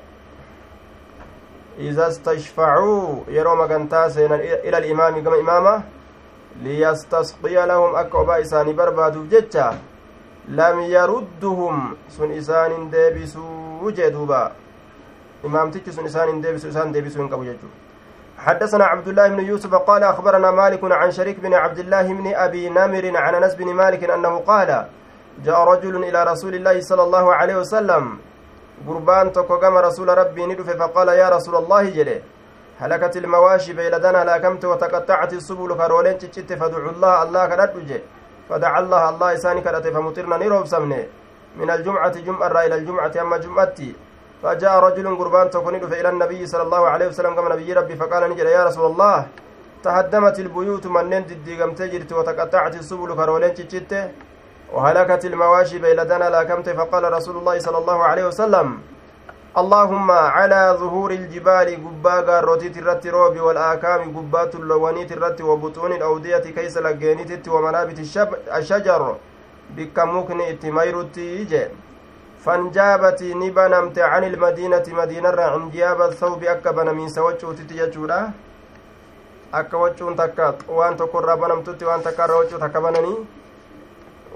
yeroo 3.37 3.55
magantaa 3.55 4.09
seenan 4.09 4.41
ila 4.63 4.77
alimaami 4.77 5.21
gama 5.21 5.37
imaama 5.37 5.83
liyastasqiya 6.63 7.65
lahum 7.65 7.95
akka 7.95 8.17
obaa 8.17 8.39
isaanii 8.39 8.73
barbaaduuf 8.73 9.27
jecha 9.29 9.73
lam 10.47 10.81
yarudduhum 10.95 11.95
sun 12.17 12.31
isaanin 12.31 12.91
deebisuu 12.91 13.91
jee 13.91 14.11
duuba 14.11 14.51
imaamtichi 15.43 15.93
sun 15.93 16.05
isaanin 16.05 16.41
deebisu 16.43 16.67
isaan 16.67 16.93
deebisuu 16.93 17.21
hin 17.21 17.29
qabu 17.29 17.45
jechuu 17.45 17.69
حدثنا 18.45 18.85
عبد 18.85 19.07
الله 19.07 19.27
بن 19.27 19.39
يوسف 19.39 19.73
قال 19.75 20.03
أخبرنا 20.03 20.51
مالك 20.51 20.79
عن 20.83 21.11
شريك 21.11 21.39
بن 21.39 21.53
عبد 21.53 21.79
الله 21.79 22.05
بن 22.13 22.27
أبي 22.35 22.69
نمر 22.69 23.05
عن 23.23 23.35
أنس 23.35 23.55
بن 23.55 23.67
مالك 23.73 24.03
أنه 24.09 24.33
قال 24.39 24.69
جاء 25.45 25.59
رجل 25.71 25.95
إلى 26.03 26.23
رسول 26.31 26.53
الله 26.55 26.81
صلى 26.81 27.03
الله 27.03 27.25
عليه 27.35 27.55
وسلم 27.55 28.03
قربان 28.87 29.31
تقوم 29.31 29.75
رسول 29.87 30.07
ربي 30.17 30.45
ندف 30.45 30.69
فقال 30.81 31.07
يا 31.07 31.27
رسول 31.29 31.55
الله 31.55 31.83
جلي 31.97 32.17
هلكت 32.81 33.17
المواشي 33.17 33.73
بيلدنا 33.73 34.23
هلاكمت 34.23 34.63
وتقطعت 34.65 35.31
السبل 35.33 35.69
كرولين 35.79 36.17
تشت 36.17 36.49
فدعوا 36.61 36.91
الله 36.95 37.13
الله 37.23 37.43
كدد 37.51 38.01
فدعا 38.49 38.79
الله 38.83 39.03
الله 39.11 39.27
إساني 39.33 39.61
كرته 39.65 39.89
فمطرنا 39.95 40.37
نيروب 40.37 40.65
سمنه 40.73 41.03
من 41.59 41.69
الجمعة 41.75 42.15
جمعة 42.27 42.47
إلى 42.65 42.75
الجمعة 42.75 43.13
أما 43.21 43.37
جمعتي 43.37 43.89
فجاء 44.43 44.73
رجل 44.87 45.05
قربان 45.19 45.47
تكون 45.55 45.75
إلى 45.75 46.09
النبي 46.09 46.41
صلى 46.51 46.63
الله 46.67 46.83
عليه 46.93 47.07
وسلم 47.11 47.33
كما 47.35 47.49
نبي 47.55 47.73
ربي 47.73 47.95
فقال 48.01 48.21
نجد 48.31 48.47
يا 48.57 48.63
رسول 48.67 48.85
الله 48.91 49.17
تهدمت 49.83 50.37
البيوت 50.45 50.85
من 50.95 51.05
نند 51.11 51.29
قمت 51.59 51.79
جرت 51.91 52.11
وتقطعت 52.17 52.75
السبل 52.81 53.09
كرولين 53.19 53.53
تشته 53.57 54.03
وهلكت 54.75 55.23
المواشي 55.31 55.77
بيلدنا 55.83 56.27
لاكمت 56.33 56.67
فقال 56.79 57.03
رسول 57.17 57.35
الله 57.39 57.55
صلى 57.65 57.77
الله 57.81 57.97
عليه 58.09 58.25
وسلم 58.29 58.67
اللهم 59.61 60.07
على 60.11 60.61
ظهور 60.81 61.09
الجبال 61.19 61.67
قبا 61.85 62.15
قاروتيت 62.27 62.75
الرت 62.81 63.03
روبي 63.15 63.39
والآكام 63.47 64.01
قبات 64.17 64.55
اللوانيت 64.55 65.11
الرت 65.11 65.39
وبطون 65.49 65.91
الأودية 65.99 66.45
كيس 66.57 66.75
لقينيت 66.85 67.47
ومنابت 67.53 67.97
الشجر 68.59 69.01
بك 69.77 69.97
مكن 70.15 70.39
اتميرتي 70.51 71.43
جي 71.51 71.63
فانجابت 72.45 73.23
نبنمت 73.23 73.99
عن 73.99 74.23
المدينة 74.23 74.83
مدينة 74.87 75.41
عن 75.53 75.69
جياب 75.69 76.01
الثوب 76.01 76.43
أكبن 76.43 76.87
من 76.95 77.07
سوچو 77.09 77.51
تتججورا 77.57 78.31
akka 79.53 79.77
wachuun 79.77 80.15
takka 80.15 80.55
waan 80.67 80.97
tokko 80.97 81.19
irraa 81.21 81.37
banamtutti 81.37 81.85
waan 81.85 82.01
takka 82.01 82.25
irra 82.25 82.37
wachuu 82.41 82.59
takka 82.59 82.81
bananii 82.81 83.17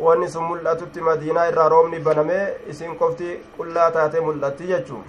wanni 0.06 0.28
sun 0.30 0.44
mul'atutti 0.50 1.02
madiinaa 1.08 1.46
irraa 1.52 1.70
roobni 1.74 2.00
banamee 2.08 2.44
isin 2.74 2.94
qofti 3.00 3.30
qullaa 3.58 3.92
taate 3.96 4.20
mul'atti 4.28 4.68
jechuun 4.74 5.06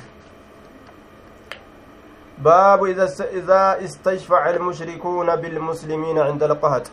باب 2.39 2.85
إذا 3.33 3.85
استشفع 3.85 4.51
المشركون 4.51 5.37
بالمسلمين 5.37 6.19
عند 6.19 6.43
القهط 6.43 6.87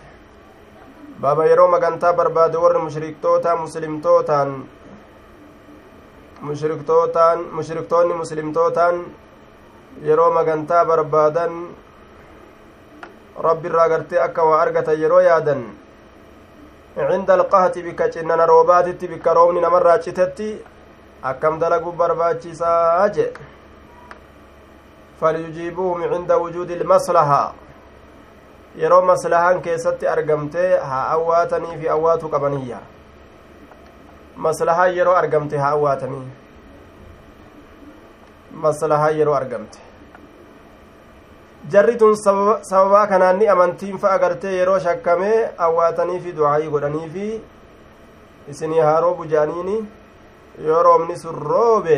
baaba 1.22 1.46
yeroo 1.46 1.68
magantaa 1.68 2.14
barbaade 2.14 2.58
warri 2.58 2.80
mushriktootaa 2.80 3.56
muslimtootaan 3.56 4.50
mushriktootaan 6.48 7.40
mushriktoonni 7.58 8.14
muslimtootaan 8.22 8.96
yeroo 10.08 10.32
magantaa 10.38 10.86
barbaadan 10.86 11.54
rabbi 13.48 13.68
irraa 13.70 13.90
gartee 13.90 14.20
akka 14.28 14.44
waa 14.50 14.62
argatan 14.62 15.02
yeroo 15.04 15.20
yaadan 15.30 15.66
cinda 17.10 17.34
alqahati 17.34 17.84
bikka 17.84 18.10
cinnana 18.16 18.46
roobaatitti 18.54 19.08
bikka 19.14 19.34
roobni 19.34 19.62
namarraa 19.62 19.98
citetti 20.06 20.50
akkam 21.32 21.60
dalaguu 21.60 21.92
barbaachisaa 21.92 23.10
jedhe 23.10 23.46
falyujiibuuhum 25.20 26.10
cinda 26.14 26.38
wujuudi 26.38 26.74
ilmaslaha 26.74 27.44
yeroo 28.82 29.02
maslahaan 29.12 29.62
keessatti 29.62 30.08
argamtee 30.08 30.72
haa 30.90 31.06
awwaatanii 31.16 31.78
fi 31.82 31.90
awwaatu 31.96 32.30
qabaniyya 32.30 32.80
maslahaan 34.36 34.96
yeroo 34.98 35.16
argamte 35.16 35.58
haa 35.58 35.72
awwaatanii 35.78 36.24
maslahaan 38.64 39.18
yeroo 39.18 39.36
argamte 39.36 39.80
jarri 41.72 41.96
tun 41.98 42.16
sababaa 42.16 43.08
kanaan 43.08 43.40
ni 43.40 43.48
amantiin 43.54 43.98
fa 43.98 44.12
agartee 44.18 44.56
yeroo 44.58 44.80
shakkamee 44.80 45.38
awwaatanii 45.68 46.20
fi 46.26 46.36
ducaayii 46.40 46.70
godhanii 46.76 47.10
fi 47.14 47.30
isinii 48.54 48.80
haa 48.88 49.00
roobu 49.08 49.26
jedhaniini 49.26 49.78
yoo 50.68 50.84
roobni 50.90 51.18
sun 51.24 51.40
roobe 51.52 51.98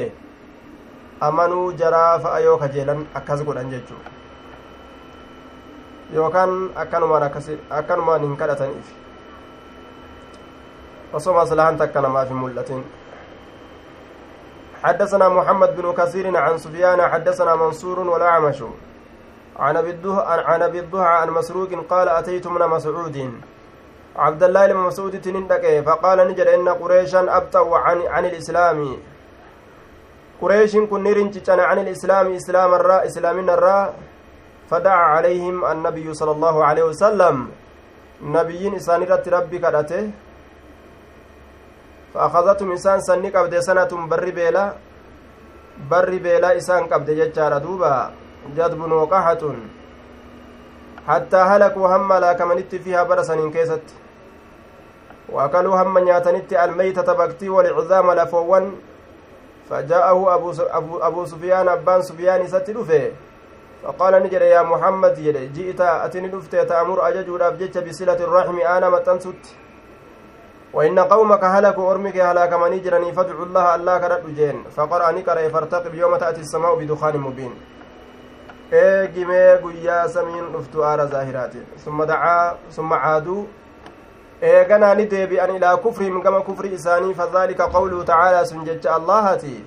amanuu 1.30 1.72
jaraa 1.82 2.20
fa'a 2.20 2.40
yoo 2.40 2.58
kajeelan 2.58 3.04
akkas 3.22 3.44
godhan 3.50 3.70
jechuu 3.74 4.00
yookaan 6.14 6.56
akkanumaan 6.76 8.22
hin 8.22 8.38
kadhataniif 8.38 8.96
osoo 11.14 11.34
maslahaan 11.34 11.78
takka 11.78 12.02
namaaf 12.02 12.28
hin 12.28 12.38
mul'atin 12.38 12.84
حدثنا 14.78 15.30
محمد 15.30 15.76
بن 15.76 15.94
كثير 15.94 16.38
عن 16.38 16.58
سفيان 16.58 17.02
حدثنا 17.02 17.56
منصور 17.56 18.00
والأعمش 18.00 18.64
عن 19.60 19.78
أبي 19.78 19.98
عن 20.22 20.62
أبي 20.62 20.80
الضحى 20.80 21.14
عن 21.22 21.30
مسروق 21.30 21.72
قال 21.90 22.10
أتيت 22.10 22.48
من 22.48 22.62
مسعود. 22.62 23.18
عبد 24.16 24.44
الله 24.44 24.66
لما 24.66 24.88
مسعود 24.88 25.22
تنندك. 25.22 25.84
فقال 25.86 26.18
نجد 26.28 26.48
إن 26.48 26.70
قريشا 26.70 27.38
أبتوا 27.38 27.78
عن 27.78 27.98
عن 28.08 28.26
الإسلام. 28.26 28.98
قريش 30.42 30.78
كن 30.78 31.04
نرنجتنا 31.04 31.64
عن 31.64 31.78
الإسلام 31.80 32.26
إسلام 32.36 32.74
الراء 32.74 33.06
إسلام 33.06 33.50
الراء 33.50 33.94
فدعا 34.70 35.04
عليهم 35.18 35.66
النبي 35.66 36.14
صلى 36.14 36.32
الله 36.32 36.66
عليه 36.66 36.84
وسلم. 36.84 37.36
نبيين 38.22 38.76
إسانيرة 38.76 39.26
ربي 39.26 39.58
كدته. 39.58 40.27
فأخذتهم 42.14 42.72
إنسان 42.72 43.00
سني 43.02 43.30
قبد 43.30 43.60
سنة 43.60 43.92
بر 44.08 44.30
بيلا 44.30 44.74
بر 45.92 46.10
بيلا 46.18 46.58
إسان 46.58 46.84
قبد 46.92 47.10
ججار 47.12 47.58
دوبا 47.58 48.12
جدب 48.56 48.82
وقحة. 48.92 49.44
حتى 51.08 51.38
هلكوا 51.38 51.88
هم 51.96 52.14
لا 52.14 52.34
كمنت 52.34 52.76
فيها 52.76 53.04
برسن 53.04 53.52
كيست. 53.52 53.88
وأكلوا 55.30 55.82
هم 55.82 55.98
نياتنت 55.98 56.54
الميتة 56.54 57.14
بكتي 57.14 57.50
والعظام 57.50 58.12
لفوان. 58.12 58.66
فجاءه 59.70 60.36
أبو, 60.36 60.52
أبو, 60.60 60.98
أبو 60.98 61.26
سفيان 61.26 61.68
أبان 61.68 62.02
سفيان 62.02 62.48
ستلفه 62.48 63.12
فقال 63.84 64.14
نجر 64.24 64.42
يا 64.42 64.62
محمد 64.62 65.16
جئت 65.56 65.82
أتني 65.82 66.28
دفت 66.28 66.56
تأمر 66.56 67.08
أجج 67.08 67.30
ودابجت 67.30 67.78
بصلة 67.78 68.20
الرحم 68.28 68.58
أنا 68.60 68.90
متنست 68.90 69.44
وإن 70.74 71.00
قومك 71.00 71.44
هلكوا 71.44 71.92
أرمك 71.92 72.18
هلاك 72.18 72.54
من 72.54 72.74
يجرني 72.74 73.14
فادعوا 73.14 73.46
الله 73.46 73.76
الله 73.76 73.98
كرد 73.98 74.36
جين 74.36 74.64
فقرأ 74.76 75.12
نكر 75.12 75.50
فارتقب 75.50 75.94
يوم 75.94 76.16
تأتي 76.16 76.42
السماء 76.42 76.76
بدخان 76.76 77.18
مبين 77.18 77.54
guyyaa 79.64 80.10
samiin 80.10 80.52
dhuftu 80.54 80.84
aara 80.84 81.06
zaahiraatiin 81.06 81.66
summa 81.84 82.06
dacaa 82.06 82.56
summa 82.70 82.98
caaduu 83.00 83.48
eeganaa 84.42 84.96
ni 84.96 85.06
deebi'an 85.06 85.56
ilaa 85.56 85.78
kufrihim 85.78 86.22
gama 86.22 86.42
kufri 86.42 86.74
isaanii 86.74 87.14
fadhaalika 87.14 87.68
qawluhu 87.68 88.04
tacaalaa 88.04 88.46
sun 88.46 88.66
jecha 88.66 88.96
allahati 88.96 89.64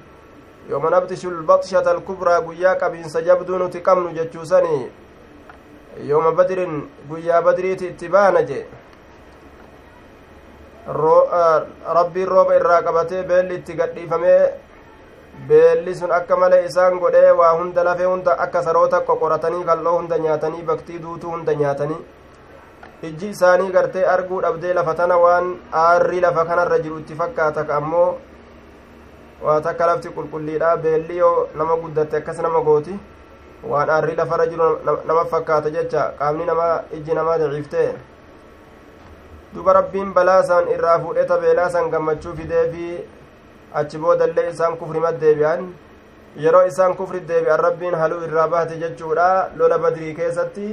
yooma 0.70 0.90
nabtishu 0.90 1.30
lbaxshata 1.30 1.90
alkubraa 1.90 2.40
guyyaa 2.40 2.74
qabiinsa 2.74 3.22
jabduu 3.22 3.58
nuti 3.58 3.80
qabnu 3.80 4.12
jechuusanii 4.12 4.90
yooma 6.06 6.32
badrin 6.32 6.88
guyyaa 7.08 7.42
badriiti 7.42 7.86
itti 7.86 8.08
baana 8.08 8.42
je 8.42 8.66
rabbiin 10.86 12.28
rooba 12.28 12.54
irraa 12.56 12.82
qabatee 12.82 13.22
beelli 13.22 13.54
itti 13.54 13.74
gadhiifamee 13.74 14.52
beelli 15.48 15.94
sun 15.94 16.12
akka 16.12 16.36
malee 16.36 16.64
isaan 16.68 16.98
godhee 16.98 17.30
waa 17.40 17.52
hunda 17.58 17.84
lafee 17.84 18.06
hunda 18.12 18.38
akka 18.46 18.62
saroota 18.62 19.00
qoqoratanii 19.00 19.64
kalloo 19.64 19.98
hunda 19.98 20.18
nyaatanii 20.18 20.62
baktii 20.62 20.98
duutuu 21.02 21.30
hunda 21.30 21.54
nyaatanii 21.54 22.00
ijji 23.10 23.28
isaanii 23.28 23.70
gartee 23.76 24.04
arguu 24.14 24.40
dhabdee 24.42 24.74
lafa 24.74 24.94
tana 24.94 25.16
waan 25.18 25.54
aarrii 25.84 26.20
lafa 26.20 26.44
kanarra 26.44 26.78
jiru 26.78 26.98
itti 26.98 27.14
fakkaata 27.22 27.64
ka 27.64 27.76
ammoo 27.76 28.08
waa 29.44 29.60
takka 29.60 29.86
lafti 29.86 30.08
qulqulliidha 30.16 30.76
beelli 30.76 31.16
yoo 31.18 31.48
nama 31.54 31.76
guddatte 31.76 32.16
akkas 32.16 32.38
nama 32.46 32.60
gooti 32.60 32.98
waan 33.62 33.90
aarrii 33.90 34.16
lafarra 34.16 34.46
jiru 34.46 34.78
nama 35.06 35.24
fakkaata 35.24 35.70
jecha. 35.70 36.12
Qaamni 36.18 36.44
nama 36.44 36.82
ijji 36.96 37.14
namaa 37.14 37.38
daciiftee 37.38 37.88
duba 39.54 39.72
rabbiin 39.78 40.12
balaasan 40.14 40.68
irraa 40.74 40.98
fuudheta 41.04 41.38
beelaasan 41.44 41.90
gammachuu 41.92 42.34
fideefi 42.40 42.86
achi 43.80 43.98
boodallee 44.02 44.50
isaan 44.50 44.76
kufrimat 44.80 45.20
deebi'an 45.22 45.62
yeroo 46.44 46.64
isaan 46.70 46.94
kufri 47.00 47.20
deebi'an 47.30 47.60
rabbiin 47.66 47.94
haluu 48.02 48.20
irraa 48.28 48.48
baate 48.54 48.74
jechuudha 48.82 49.28
lola 49.58 49.78
badrii 49.84 50.14
keessatti 50.20 50.68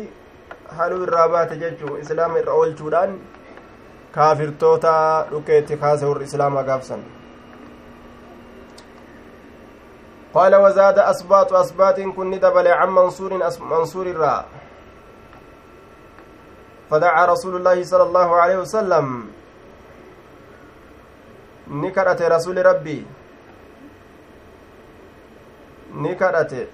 haluu 0.78 1.04
irraa 1.08 1.28
baate 1.36 1.56
jechuu 1.64 1.98
islaama 2.04 2.40
irra 2.42 2.54
oolchuudhaan 2.62 3.20
kaafirtoota 4.18 4.94
dhukeetti 5.32 5.78
kaase 5.86 6.06
warri 6.12 6.26
islaamaa 6.32 6.68
gaafsan 6.72 7.04
قال 10.38 10.56
وزاد 10.56 11.00
أسباط 11.00 11.54
أسباط 11.54 12.00
كن 12.00 12.40
دبل 12.40 12.68
عن 12.68 12.90
منصور 12.90 13.32
منصور 13.74 14.06
الراء 14.06 14.46
فدعا 16.90 17.26
رسول 17.26 17.56
الله 17.56 17.84
صلى 17.84 18.04
الله 18.04 18.30
عليه 18.36 18.58
وسلم. 18.64 19.28
rasuli 22.30 22.64
rabbii 22.64 23.06
ni 25.94 26.16
kadhate 26.16 26.68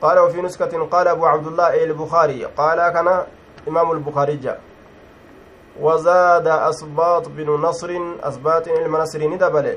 قال 0.00 0.18
وفي 0.18 0.42
نسكة 0.42 0.72
قال 0.88 1.08
أبو 1.08 1.26
عبد 1.26 1.46
الله 1.46 1.84
البخاري. 1.84 2.44
قال 2.56 2.78
كان 2.88 3.26
إمام 3.68 3.92
البخاري 3.92 4.36
جاء. 4.36 4.60
وزاد 5.80 6.46
أسباط 6.48 7.28
بن 7.28 7.48
نصر 7.50 7.90
أسباط 8.22 8.68
المنصر 8.68 9.20
ندبل. 9.28 9.76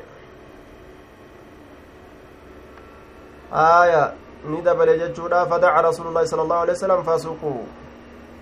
آية 3.53 4.13
ندبل 4.47 4.89
ججودا 4.99 5.45
فدعا 5.45 5.81
رسول 5.81 6.07
الله 6.07 6.23
صلى 6.25 6.41
الله 6.41 6.55
عليه 6.55 6.73
وسلم 6.73 7.03
فسقوا 7.03 7.63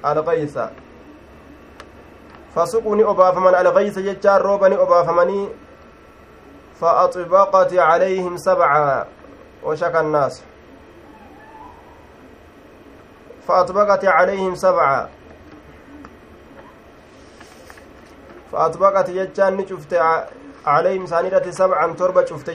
الغيث 0.06 0.58
فسقوا 2.56 2.96
ni 2.96 3.04
obaafaman 3.04 3.56
algaysa 3.56 4.02
jechaan 4.02 4.42
rooba 4.42 4.70
ni 4.70 4.76
فأطبقت 6.82 7.74
عليهم 7.74 8.38
سبعا 8.38 9.06
وشك 9.64 9.96
الناس 9.96 10.44
فأطبقت 13.48 14.06
عليهم 14.06 14.56
سبعا 14.56 15.10
فأطبقت 18.52 19.10
عليهم 20.66 21.06
سانيرة 21.06 21.52
سبعا 21.52 21.94
تربة 21.94 22.26
شفت 22.26 22.50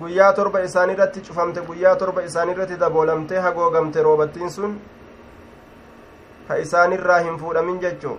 guyyaa 0.00 0.32
torba 0.32 0.62
isaanirratti 0.68 1.20
cufamte 1.28 1.60
guyyaa 1.68 1.96
torba 1.96 2.22
isaanirratti 2.28 2.76
daboolamte 2.84 3.38
hagoogamte 3.46 4.02
roobattiin 4.08 4.50
sun 4.56 4.78
ka 6.48 6.58
isaanirraa 6.64 7.18
hin 7.28 7.38
fuudhamin 7.42 7.80
jechuu 7.86 8.18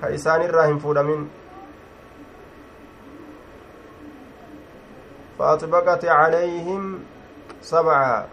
ka 0.00 0.14
isaanirraa 0.20 0.70
hin 0.72 0.80
fuudhamin 0.86 1.28
فأطبقت 5.38 6.04
عليهم 6.04 6.98
سبعا 7.62 8.26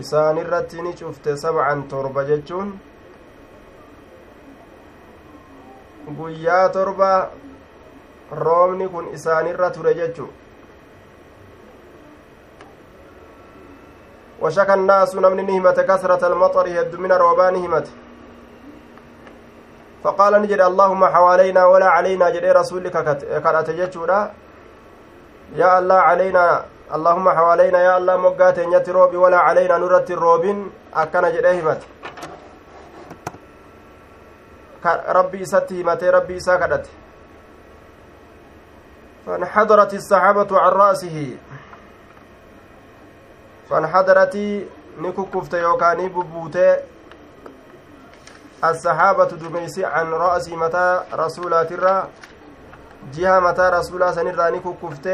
isaanirratti 0.00 0.82
ni 0.82 0.92
cufte 0.94 1.36
sabcan 1.42 1.88
torba 1.88 2.24
jechuun 2.24 2.68
guyyaa 6.18 6.68
torba 6.68 7.30
roobni 8.32 8.88
kun 8.88 9.08
isaanirra 9.14 9.70
ture 9.70 9.94
jechu. 9.94 10.28
وشك 14.42 14.70
الناس 14.70 15.14
نمن 15.14 15.46
نهمة 15.46 15.72
كثرة 15.90 16.26
المطر 16.26 16.66
هد 16.80 16.94
من 16.96 17.12
روبان 17.12 17.54
همت 17.56 17.88
فقال 20.04 20.42
نجد 20.42 20.60
اللهم 20.60 21.04
حوالينا 21.04 21.66
ولا 21.66 21.88
علينا 21.96 22.30
جد 22.30 22.44
رسولك 22.44 22.94
كرأت 23.44 23.70
جتشورا 23.70 24.20
يا 25.60 25.78
الله 25.78 25.94
علينا 26.10 26.44
اللهم 26.96 27.26
حوالينا 27.38 27.78
يا 27.88 27.92
الله 27.98 28.16
مقات 28.16 28.58
روبي 28.88 29.16
ولا 29.16 29.38
علينا 29.38 29.78
نرت 29.78 30.10
الروبين 30.10 30.58
أكنا 30.94 31.28
جد 31.34 31.46
همت 31.46 31.82
ربي 35.18 35.44
ستي 35.44 35.82
ربي 36.16 36.40
ساكدت 36.40 36.86
فانحدرت 39.28 39.94
الصحابة 39.94 40.58
عن 40.58 40.72
رأسه. 40.72 41.36
فانحدرت 43.70 44.36
نككفت 44.98 45.54
يوكاني 45.54 46.08
ببوتي 46.08 46.76
الصحابة 48.64 49.24
دميسي 49.24 49.84
عن 49.84 50.12
رأس 50.12 50.48
متى 50.48 51.00
رسولات 51.12 51.72
الرا 51.72 52.08
جهة 53.14 53.40
متى 53.40 53.70
رسولا 53.72 54.12
سنرا 54.12 54.50
نككفت. 54.50 55.08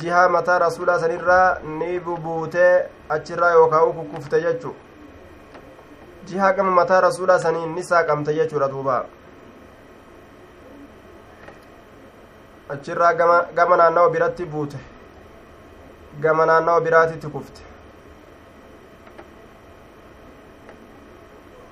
جهة 0.00 0.28
متى 0.28 0.58
رسولا 0.58 0.98
سنرا 0.98 1.58
نببوتي 1.64 2.82
أجرا 3.10 3.48
يوكاو 3.50 3.92
ككفت 3.92 4.34
gama 6.56 6.70
mataa 6.70 7.00
rasuulaa 7.00 7.38
saniin 7.38 7.74
ni 7.74 7.82
saaqamte 7.84 8.34
jechuudha 8.34 8.68
duuba 8.68 9.04
achirraa 12.69 13.13
gama 13.53 13.77
naannawa 13.77 14.09
biratti 14.09 14.45
buute 14.45 14.77
gama 16.19 16.45
naannawa 16.45 16.81
biraatitti 16.81 17.27
kufte 17.27 17.61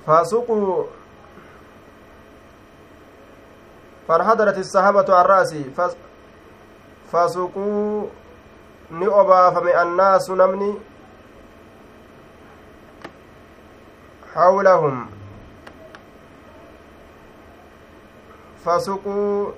فاسوقوا 0.09 0.83
فانحدرت 4.07 4.57
الصحابة 4.57 5.15
عن 5.15 5.25
رأسي 5.25 5.63
فاسوقوا 7.11 8.07
ni 8.91 9.07
obaafame 9.07 9.73
annaasu 9.73 10.35
namni 10.35 10.81
حولهم 14.35 15.09
فسقوا 18.65 19.51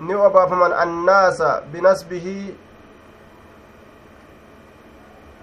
ni 0.00 0.14
obaafaman 0.14 0.72
annaasa 0.72 1.62
binasbihi 1.72 2.56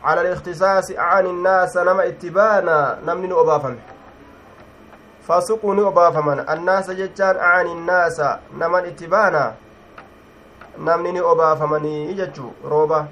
على 0.04 0.22
الاختصاص 0.22 0.92
عن 0.92 1.26
الناس 1.26 1.78
نما 1.78 2.08
اتبانا 2.08 3.00
نمني 3.06 3.34
أبافم 3.34 3.76
فسقوني 5.28 5.88
أبافمن 5.88 6.40
الناس 6.50 6.92
جتان 6.92 7.38
عن 7.38 7.66
الناس 7.66 8.22
نما 8.54 8.80
اتبانا 8.88 9.56
نمني 10.80 11.20
أبافمني 11.20 12.14
جتشو 12.14 12.50
روبا 12.66 13.08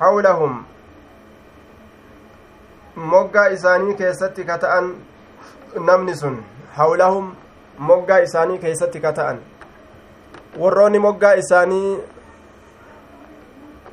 حولهم 0.00 0.64
moggaa 2.96 3.48
isaanii 3.48 3.94
keessatti 3.94 4.44
ka 4.44 4.58
ta'an 4.62 4.88
namni 5.88 6.16
sun 6.16 6.34
hawlahum 6.76 7.30
moggaa 7.90 8.18
isaanii 8.26 8.58
keessatti 8.64 9.00
ka 9.00 9.12
ta'an 9.18 9.38
warroonni 10.60 10.98
moggaa 10.98 11.34
isaanii 11.42 11.98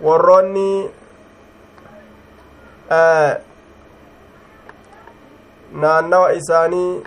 warroonni 0.04 0.90
naannawa 5.82 6.34
isaanii 6.34 7.04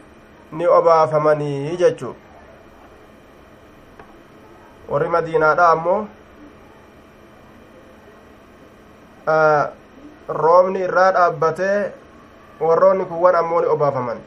ni 0.53 0.67
obaafamanii 0.67 1.77
jechu 1.77 2.15
warri 4.89 5.09
madiinaadha 5.09 5.69
ammoo 5.69 6.01
roobni 10.43 10.81
irraa 10.89 11.13
dhaabbatee 11.13 11.79
warroonni 12.61 13.05
kuwwan 13.05 13.35
ammoo 13.35 13.61
ni 13.61 13.67
obaafaman 13.67 14.19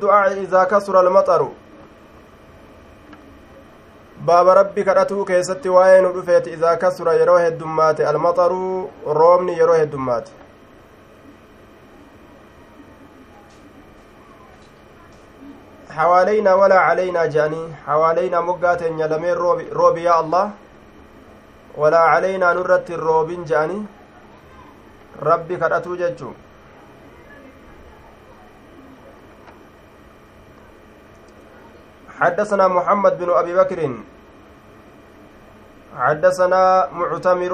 du'aa'i 0.00 0.42
idaa 0.42 0.66
kasura 0.66 1.00
almaxaru 1.00 1.50
baaba 4.26 4.54
rabbi 4.54 4.84
kadhatuu 4.84 5.24
keessatti 5.24 5.68
waa'ee 5.68 6.00
nu 6.02 6.12
dhufeeti 6.12 6.52
idaa 6.58 6.76
kasura 6.76 7.14
yeroo 7.22 7.38
heddummaate 7.38 8.06
almaxaruu 8.06 8.90
roobni 9.22 9.58
yeroo 9.58 9.80
heddummaate 9.82 10.40
حوالينا 15.90 16.54
ولا 16.54 16.78
علينا 16.78 17.26
جاني 17.26 17.62
حوالينا 17.86 18.40
مقات 18.40 18.82
يلمين 18.82 19.34
روبي, 19.34 19.64
روبي 19.72 20.02
يا 20.02 20.20
الله 20.20 20.50
ولا 21.76 21.98
علينا 21.98 22.52
نرت 22.52 22.90
الروبين 22.90 23.44
جاني 23.44 23.78
ربي 25.22 25.56
كرأتو 25.56 25.94
ججو 26.00 26.30
حدثنا 32.20 32.68
محمد 32.68 33.18
بن 33.18 33.30
أبي 33.30 33.52
بكر. 33.54 33.80
حدثنا 35.96 36.88
معتمر 36.92 37.52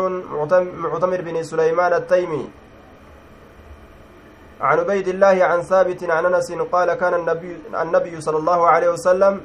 معتمر 0.83 1.21
بن 1.21 1.43
سليمان 1.43 1.93
التيمي. 1.93 2.45
عن 4.61 4.79
عبيد 4.79 5.09
الله 5.09 5.45
عن 5.45 5.61
ثابت 5.63 6.05
عن 6.05 6.27
أنس 6.27 6.53
قال 6.73 6.95
كان 6.95 7.15
النبي 7.15 7.57
النبي 7.83 8.21
صلى 8.21 8.39
الله 8.39 8.61
عليه 8.67 8.89
وسلم 8.89 9.41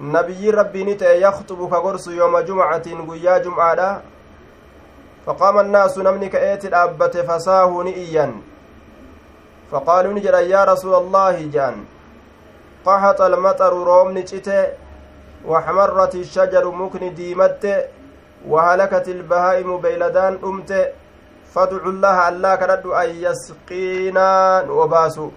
نبي 0.00 0.50
ربي 0.50 0.84
نت 0.84 1.02
يخطب 1.02 1.60
كغرس 1.70 2.06
يوم 2.08 2.38
جمعة 2.38 2.86
قيا 3.10 3.38
جمعة 3.38 4.02
فقام 5.26 5.58
الناس 5.58 5.98
نمني 5.98 6.28
كأيت 6.28 6.64
الأبة 6.64 7.14
فساه 7.28 7.82
نئيا. 7.82 8.26
فقالوا 9.70 10.12
نجر 10.12 10.34
يا 10.34 10.64
رسول 10.64 10.94
الله 10.94 11.50
جان. 11.54 11.76
قحط 12.86 13.20
المطر 13.20 13.72
روم 13.72 14.18
نجته 14.18 14.66
وحمرت 15.46 16.14
الشجر 16.14 16.70
مكن 16.70 17.14
ديمت 17.14 17.64
وهلكت 18.48 19.08
البهائم 19.08 19.78
بيلدان 19.78 20.38
أمت 20.44 20.70
فادعوا 21.54 21.92
الله 21.94 22.28
الله 22.28 22.54
كردو 22.54 22.92
أن 22.92 23.10
يسقينا 23.26 24.28
وباسو. 24.78 25.30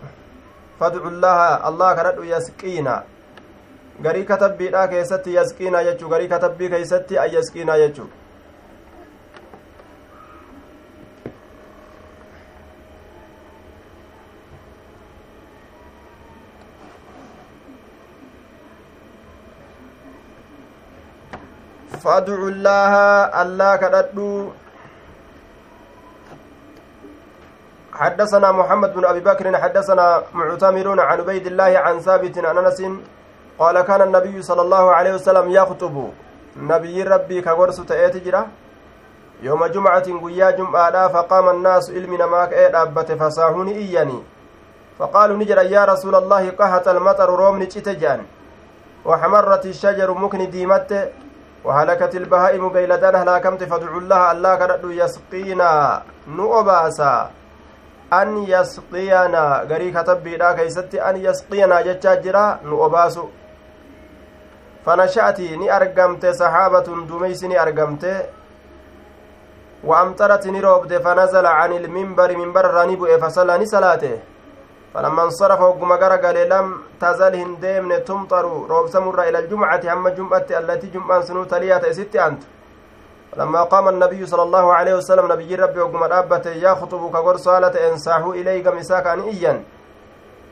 فادعوا 0.80 1.10
الله 1.10 1.68
الله 1.68 1.90
كردو 1.96 2.24
يسقينا. 2.24 3.04
garii 4.02 4.26
katabbiidha 4.26 4.88
keessatti 4.88 5.34
yasqiinaa 5.36 5.84
jechuu 5.84 6.10
garii 6.10 6.28
katabbii 6.34 6.70
keeysatti 6.70 7.18
an 7.20 7.32
yasqiinaa 7.34 7.78
jechuu 7.82 8.10
fadcu 22.06 22.50
llaaha 22.52 23.34
allaa 23.42 23.78
kadhadhuu 23.78 24.54
حدثنا 27.98 28.52
محمد 28.52 28.94
بن 28.94 29.06
أبي 29.06 29.20
بكر 29.20 29.58
حدثنا 29.58 30.24
معتمر 30.34 31.02
عن 31.02 31.18
عبيد 31.20 31.48
الله 31.48 31.72
عن 31.86 32.00
ثابت 32.00 32.38
عن 32.46 32.58
أنس 32.58 32.82
قال 33.60 33.82
كان 33.82 34.02
النبي 34.02 34.42
صلى 34.42 34.62
الله 34.62 34.86
عليه 34.92 35.14
وسلم 35.14 35.50
يخطب. 35.52 35.96
نبي 36.62 37.04
ربي 37.04 37.42
كغرس 37.42 37.78
تأتي 37.90 38.22
يوم 39.42 39.66
جمعة 39.66 40.08
قيا 40.24 40.52
جمعة 40.52 41.08
فقام 41.08 41.50
الناس 41.50 41.92
علمنا 41.92 42.26
ماك 42.26 42.54
إيه 42.54 42.82
أبت 42.82 43.12
فساهوني 43.12 43.74
إياني. 43.76 44.20
فقالوا 45.00 45.38
نجر 45.38 45.58
يا 45.58 45.86
رسول 45.86 46.16
الله 46.16 46.50
قهت 46.50 46.88
المطر 46.88 47.30
روم 47.30 47.56
نجتجان 47.64 48.22
وحمرت 49.06 49.66
الشجر 49.66 50.14
مكن 50.14 50.50
ديمت. 50.50 50.92
وهلكت 51.68 52.16
البهائم 52.16 52.70
بيلدان 52.70 53.16
هلاكمت 53.16 53.64
فادعوا 53.64 54.02
الله 54.02 54.22
الله 54.32 54.56
كرد 54.56 54.84
يسقينا 55.02 55.72
نؤباسا 56.28 57.16
katabbiidha 59.98 60.54
keeysatti 60.58 61.02
an 61.08 61.16
yasqiyanaa 61.26 61.84
jechaa 61.88 62.16
jira 62.26 62.60
nu 62.64 62.76
obaasu 62.86 63.24
fanasha'ati 64.86 65.58
ni 65.58 65.68
argamte 65.78 66.34
saxaabatun 66.34 67.08
dumeysi 67.08 67.48
ni 67.48 67.58
argamte 67.58 68.14
wa 69.84 70.00
amxarati 70.00 70.52
ni 70.52 70.62
roobde 70.62 71.00
fanazala 71.00 71.52
can 71.60 71.74
ilmimbari 71.74 72.38
minbararraa 72.38 72.86
ni 72.86 72.96
bu'e 72.96 73.20
fasalla 73.20 73.58
ni 73.58 73.68
salaate 73.68 74.12
فلما 74.98 75.24
انصرف 75.24 75.62
وقم 75.62 75.94
غرقل 75.94 76.50
لم 76.50 76.68
تزل 77.02 77.36
هنديمن 77.36 78.04
تمطر 78.04 78.46
روب 78.72 78.88
سمر 78.88 79.20
إلى 79.30 79.40
الجمعة 79.40 79.82
هم 79.94 80.08
جمعة 80.08 80.48
التي 80.62 80.88
جمعة 80.88 81.22
سنو 81.22 81.44
تليات 81.44 81.86
ست 81.98 82.16
أنت. 82.16 82.42
لما 83.38 83.62
قام 83.64 83.90
النبي 83.90 84.26
صلى 84.26 84.44
الله 84.44 84.74
عليه 84.74 84.94
وسلم 84.96 85.32
نبي 85.32 85.56
ربي 85.56 85.80
وقم 85.80 86.04
الأبة 86.04 86.46
يخطب 86.66 87.12
كغر 87.14 87.38
صالة 87.38 87.76
إنساحو 87.90 88.34
إليك 88.34 88.68
مساكا 88.68 89.14
إيا 89.14 89.54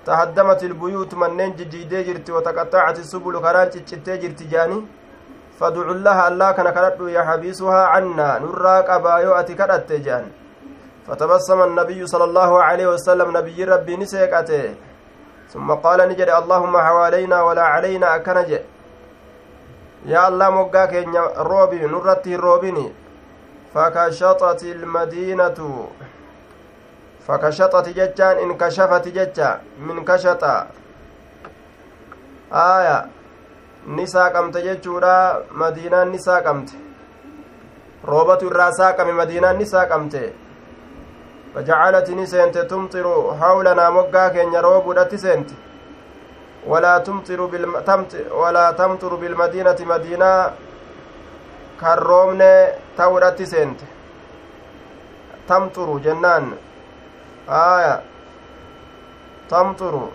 تهدمت 0.05 0.63
البيوت 0.63 1.11
منين 1.21 1.51
ججيدي 1.55 2.03
جرت 2.03 2.29
وتقطعت 2.29 2.99
السبل 2.99 3.39
كران 3.45 3.69
ججتي 3.73 4.17
جرت 4.21 4.43
جاني. 4.43 4.79
فادعوا 5.59 5.93
الله 5.97 6.27
الله 6.27 6.51
كان 6.51 6.69
كرد 6.69 6.99
يحبسها 7.17 7.81
عنا 7.93 8.39
نراك 8.39 8.89
أبايو 8.89 9.31
أتكرت 9.41 9.91
جان 10.05 10.25
فتبسم 11.07 11.61
النبي 11.63 12.07
صلى 12.07 12.23
الله 12.23 12.63
عليه 12.63 12.87
وسلم 12.87 13.37
نبي 13.37 13.63
ربي 13.63 13.97
نسيكته 13.97 14.75
ثم 15.53 15.71
قال 15.71 16.09
نجد 16.09 16.29
اللهم 16.29 16.77
حوالينا 16.77 17.41
ولا 17.41 17.61
علينا 17.61 18.15
أكنج 18.15 18.49
يا 20.05 20.27
الله 20.27 20.49
مقاك 20.49 20.93
روبي 21.37 21.81
نرتي 21.85 22.35
روبيني 22.35 22.87
فكشطت 23.73 24.63
المدينة. 24.63 25.59
فكشطت 27.27 27.89
ججان 27.89 28.37
انكشفت 28.37 29.07
ججا 29.07 29.49
من 29.79 30.05
كشط 30.05 30.43
آية. 32.53 32.97
ni 33.87 34.07
saaqamte 34.07 34.61
jechuudha 34.65 35.41
madiinaan 35.61 36.09
ni 36.11 36.19
saaqamte 36.19 36.73
roobatu 38.11 38.47
irraa 38.49 38.71
saaqame 38.77 39.13
madiinaan 39.19 39.57
ni 39.61 39.65
saaqamte 39.71 40.21
فجعلت 41.55 42.09
نسنت 42.09 42.57
تمطر 42.57 43.37
حولنا 43.41 43.89
مقا 43.89 44.27
كين 44.27 44.53
يروب 44.53 44.85
ودت 44.87 45.13
ولا 46.67 46.97
تمطر 46.97 47.45
بالم... 47.45 47.75
ولا 48.31 48.71
تمطر 48.71 49.15
بالمدينة 49.15 49.75
مدينة 49.79 50.51
كالرومن 51.81 52.41
تورت 52.97 53.41
سنت. 53.41 53.79
تمطر 55.49 55.97
جنان. 55.97 56.51
آية. 57.49 58.01
تمطر. 59.49 60.09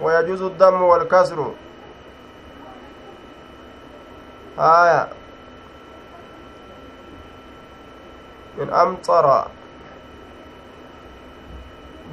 ويجوز 0.00 0.42
الدم 0.42 0.82
والكسر. 0.82 1.50
آية. 4.58 5.08
من 8.58 8.72
أمطر 8.72 9.46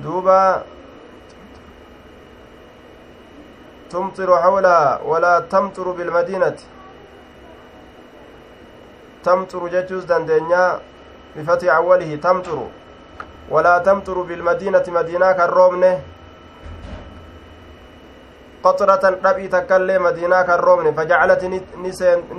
دوبا 0.04 0.64
تمطر 3.90 4.30
حولها 4.42 5.02
ولا 5.02 5.40
تمطر 5.40 5.88
بالمدينة. 5.92 6.58
تمطر 9.24 9.68
جتوز 9.68 10.04
دندنيا 10.06 10.80
بفتح 11.36 11.76
أوله. 11.76 12.16
تمطر 12.16 12.58
ولا 13.50 13.78
تمطر 13.78 14.18
بالمدينة 14.22 14.84
مدينة 14.88 15.32
كالرومنة. 15.32 16.02
قطرة 18.64 19.04
ربي 19.26 19.48
تكلي 19.48 20.00
مدينة 20.00 20.42
كالرومن 20.42 20.94
فجعلت 20.94 21.42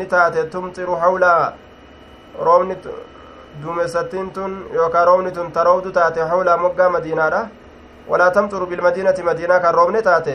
نتات 0.01 0.37
تمطر 0.53 0.89
حولها 1.01 1.55
رومن 2.41 2.77
duumessattiin 3.63 4.31
tun 4.31 4.53
yookaan 4.75 5.07
roobni 5.07 5.33
tun 5.33 5.53
taroobdu 5.53 5.93
taate 5.99 6.21
hawlaa 6.31 6.57
moggaa 6.65 6.89
madiinaadha 6.97 7.43
walaa 8.09 8.31
tamxuru 8.31 8.67
bilmadiinati 8.67 9.23
madiinaa 9.29 9.61
kan 9.61 9.75
roobne 9.75 10.03
taate 10.09 10.35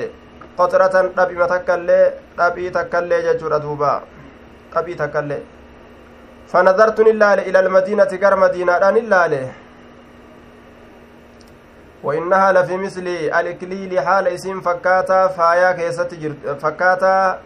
qoxratan 0.58 1.10
dhabima 1.18 1.48
takkaillee 1.54 2.04
dhabii 2.38 2.72
takkaillee 2.78 3.22
jechuudha 3.28 3.60
duuba 3.66 3.92
dhabii 4.76 4.96
takkaillee 5.02 5.42
fanadartun 6.54 7.12
ilaale 7.16 7.50
ila 7.52 7.60
almadiinati 7.66 8.24
gara 8.24 8.42
madiinaadhaan 8.46 9.04
ilaale 9.04 9.44
وإنها 12.04 12.52
لفي 12.52 12.78
مثل 12.78 13.08
الإكليل 13.40 14.00
حال 14.00 14.28
اسم 14.28 14.62
فكاتا 14.62 15.28
فايا 15.28 15.72
كيست 15.72 16.14
جر 16.14 16.34
فكاتا 16.64 17.40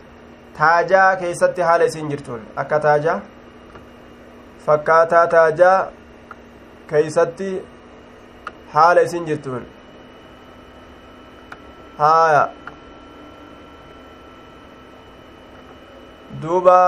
تاجا 0.58 1.14
كيست 1.14 1.60
حال 1.62 1.82
اسم 1.82 2.10
جرتون 2.10 2.42
أكا 2.58 2.78
تاجا 2.78 3.20
fakkaataa 4.68 5.28
taajaa 5.34 5.78
keeysatti 6.92 7.50
haala 8.74 9.06
isin 9.10 9.28
jirtuun 9.32 9.68
haaya 12.02 12.44
duuba 16.42 16.82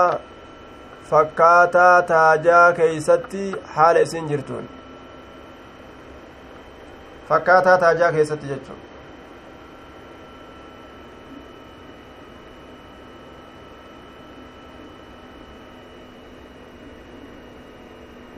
fakkaataa 1.10 1.96
taajaa 2.12 2.66
keeysatti 2.82 3.46
haala 3.78 4.06
isin 4.08 4.28
jirtuun 4.34 4.68
fakkaataa 7.32 7.78
taajaa 7.86 8.12
keessatti 8.18 8.54
jechuun 8.54 8.89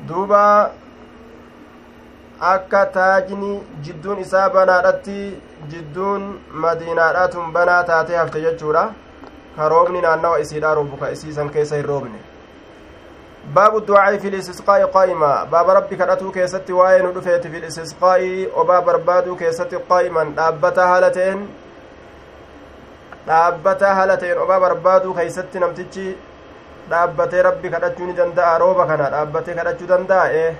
duuba 0.08 0.42
akka 2.50 2.86
taajni 2.96 3.52
jidduun 3.86 4.18
isaa 4.24 4.48
banaadhatti 4.56 5.16
jidduun 5.74 6.24
madiinaadhaatun 6.64 7.52
banaa 7.56 7.82
taatee 7.90 8.16
hafte 8.16 8.40
jechuudha 8.46 8.82
ka 9.56 9.68
roobni 9.68 10.00
naannawa 10.06 10.40
isiidha 10.44 10.74
robu 10.74 10.96
ka 11.02 11.10
isiisan 11.16 11.50
keessa 11.56 11.76
hin 11.80 11.86
roobne 11.90 12.20
baabu 13.58 13.80
ducaa'i 13.90 14.18
fi 14.24 14.30
lisisqaa'i 14.34 14.88
qaa'ima 14.96 15.30
baaba 15.54 15.74
rabbi 15.78 15.96
kadhatuu 16.02 16.32
keessatti 16.38 16.78
waa'ee 16.80 17.02
nu 17.06 17.12
dhufeeti 17.14 17.54
fi 17.54 17.62
lisisqaa'i 17.66 18.32
obaa 18.64 18.80
barbaaduu 18.90 19.36
keessatti 19.44 19.84
qaa'iman 19.92 20.34
dhaabbataa 20.40 20.88
haala 20.92 21.10
ta'en 21.16 21.46
dhaabbataa 23.30 23.94
haala 24.00 24.16
ta'en 24.24 24.44
obaa 24.46 24.60
barbaaduu 24.66 25.14
keeysatti 25.20 25.64
namtichi 25.64 26.06
dhaabbatee 26.94 27.42
rabbi 27.48 27.68
kadhachuu 27.74 28.06
ni 28.10 28.14
danda'a 28.20 28.58
rooba 28.64 28.86
kana 28.86 29.10
dhaabbatee 29.16 29.54
kadhachuu 29.60 29.90
danda'a 29.94 30.52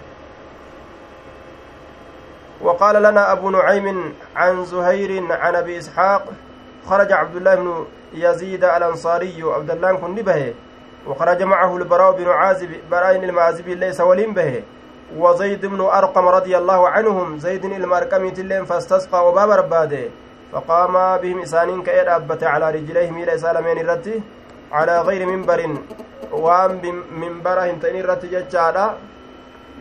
وقال 2.62 3.02
لنا 3.02 3.32
أبو 3.32 3.50
نعيم 3.50 4.14
عن 4.36 4.64
زهير 4.64 5.32
عن 5.32 5.54
أبي 5.54 5.78
إسحاق 5.78 6.24
خرج 6.86 7.12
عبد 7.12 7.36
الله 7.36 7.54
بن 7.54 7.84
يزيد 8.14 8.64
الأنصاري 8.64 9.42
عبد 9.42 9.70
الله 9.70 9.92
كن 9.92 10.14
به 10.14 10.54
وخرج 11.06 11.42
معه 11.42 11.76
البراء 11.76 12.12
بن 12.16 12.28
عازب 12.28 12.70
براء 12.90 13.16
المعازب 13.16 13.68
ليس 13.68 14.00
ولين 14.00 14.34
به 14.34 14.62
وزيد 15.16 15.66
بن 15.66 15.80
أرقم 15.80 16.28
رضي 16.28 16.58
الله 16.58 16.88
عنهم 16.88 17.38
زيد 17.38 17.64
المرقم 17.64 18.28
تلين 18.28 18.64
فاستسقى 18.64 19.28
وباب 19.28 19.50
رباده 19.50 20.04
فقام 20.52 21.16
بهم 21.22 21.42
إسانين 21.42 21.82
كأيد 21.82 22.08
أبت 22.08 22.44
على 22.44 22.70
رجليهم 22.70 23.22
إلى 23.22 23.38
سالمين 23.38 23.78
الرتي 23.78 24.22
على 24.72 25.00
غير 25.00 25.26
منبر. 25.26 25.76
Waan 26.32 26.80
minbara 27.22 27.64
hin 27.68 27.80
ta'in 27.80 27.96
irratti 28.02 28.28
jechaadha 28.34 28.84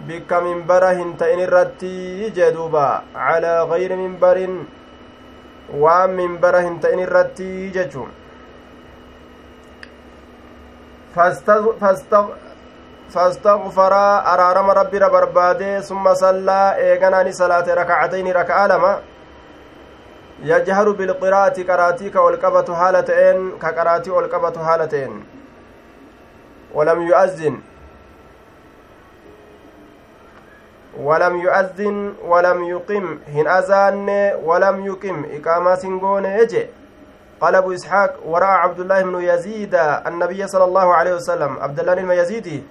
bikka 0.08 0.42
minbara 0.42 0.92
hin 1.00 1.12
ta'in 1.18 1.40
irratti 1.48 2.32
jee 2.38 2.52
duuba 2.56 3.04
calaa 3.14 3.66
gayri 3.74 3.96
minbarin 4.04 4.56
waan 5.84 6.18
minbara 6.22 6.62
hin 6.68 6.80
ta'in 6.80 7.06
irratti 7.08 7.52
jechuun 7.78 8.12
فاستغفر 13.12 13.94
أرارم 14.34 14.70
ربي 14.70 15.00
برباده 15.00 15.80
ثم 15.80 16.14
صلى 16.14 16.76
إيغناني 16.78 17.32
صلاة 17.32 17.74
ركعتين 17.74 18.32
ركعة 18.32 18.68
لما 18.68 19.00
يجهر 20.44 20.92
بالقراءة 20.92 21.64
قراتيك 21.64 22.16
والقبة 22.16 22.76
حالتين 22.76 23.52
كقراتي 23.62 24.10
والقبة 24.12 24.66
حالتين 24.66 25.24
ولم 26.74 27.02
يؤذن 27.08 27.62
ولم 31.00 31.38
يؤذن 31.42 32.14
ولم 32.26 32.64
يقم 32.64 33.20
هن 33.28 33.48
أذان 33.48 34.10
ولم 34.44 34.86
يقم 34.86 35.26
إقامة 35.32 35.76
سنغون 35.76 36.26
يجي 36.26 36.68
قال 37.42 37.56
أبو 37.56 37.74
إسحاق 37.74 38.20
ورأى 38.26 38.56
عبد 38.66 38.80
الله 38.80 39.02
بن 39.02 39.22
يزيد 39.22 39.76
النبي 40.08 40.48
صلى 40.48 40.64
الله 40.64 40.94
عليه 40.94 41.14
وسلم 41.14 41.58
عبد 41.60 41.80
الله 41.80 41.96
بن 41.96 42.12
يزيد 42.12 42.64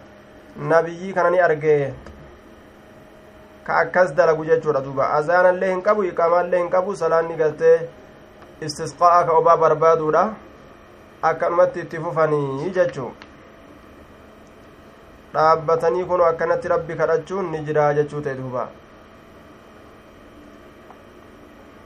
نبي 0.58 1.12
كان 1.12 1.34
أرجيه 1.34 1.94
jechuudha 4.46 4.80
duuba 4.80 5.12
azaanallee 5.14 5.70
hin 5.70 5.82
qabu 5.82 6.04
iqaamaallee 6.04 6.58
hin 6.58 6.70
qabu 6.70 6.96
salaanni 6.96 7.36
galtee 7.36 7.88
istisqaa'a 8.60 9.24
ka 9.26 9.32
obaa 9.32 9.56
barbaaduudha 9.56 10.22
akkanumatti 11.22 11.80
itti 11.80 12.00
fufanii 12.04 12.70
jechuu 12.70 13.12
dhaabbatanii 15.34 16.04
kun 16.04 16.20
akkanatti 16.20 16.68
rabbi 16.68 16.96
kadhachuun 16.96 17.50
ni 17.50 17.64
jira 17.64 17.94
jechuu 17.94 18.20
ta'e 18.20 18.34
duuba 18.34 18.68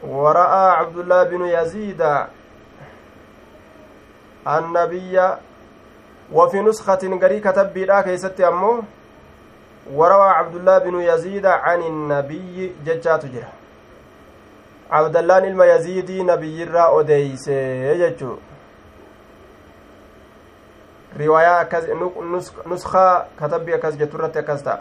ورأى 0.04 0.70
عبد 0.70 0.98
الله 0.98 1.22
بن 1.24 1.42
يزيد 1.46 2.02
النبي 4.46 5.16
وفي 6.32 6.60
نسخة 6.60 7.18
قري 7.22 7.40
كتب 7.40 7.74
بلا 7.74 8.00
كيست 8.02 8.40
أمه 8.40 8.82
وروى 9.92 10.28
عبد 10.28 10.54
الله 10.54 10.78
بن 10.78 11.00
يزيد 11.00 11.46
عن 11.46 11.80
النبي 11.82 12.72
ججات 12.86 13.26
جرا 13.26 13.52
عبد 14.90 15.16
الله 15.16 15.38
ilma 15.48 15.66
yaziidii 15.66 16.22
nabiyyirraa 16.24 16.88
odeeyse 16.88 17.96
jechuu 17.98 18.38
riwaayaa 21.16 21.58
akkas 21.58 21.84
nuskaa 22.66 23.24
katabbii 23.36 23.74
akkas 23.74 23.96
jettu 23.96 24.16
irratti 24.16 24.78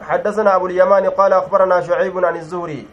حدثنا 0.00 0.56
أبو 0.56 0.66
اليمان 0.66 1.08
قال 1.10 1.32
أخبرنا 1.32 1.80
شعيب 1.80 2.24
عن 2.24 2.36
الزهري. 2.36 2.86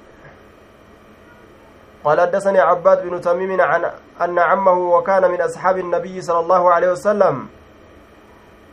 قال 2.04 2.22
حدثني 2.22 2.60
عباد 2.60 3.08
بن 3.08 3.22
تميم 3.22 3.62
عن 3.62 3.92
أن 4.22 4.40
عمه 4.40 4.72
وكان 4.72 5.32
من 5.32 5.42
أصحاب 5.42 5.78
النبي 5.78 6.22
صلى 6.22 6.40
الله 6.40 6.74
عليه 6.74 6.92
وسلم. 6.92 7.48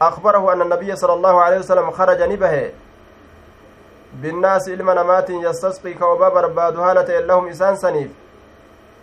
أخبره 0.03 0.53
أن 0.53 0.63
النبي 0.63 0.97
صلى 0.97 1.13
الله 1.13 1.43
عليه 1.43 1.59
وسلم 1.59 1.91
خرج 1.91 2.23
نبه 2.23 2.73
بالناس 4.15 4.69
إلما 4.69 4.95
نمات 4.95 5.31
يستسقي 5.31 5.95
كوبا 5.95 6.29
برباد 6.29 6.77
هالة 6.79 7.21
لهم 7.21 7.49
إسان 7.49 7.77
سنيف. 7.77 8.11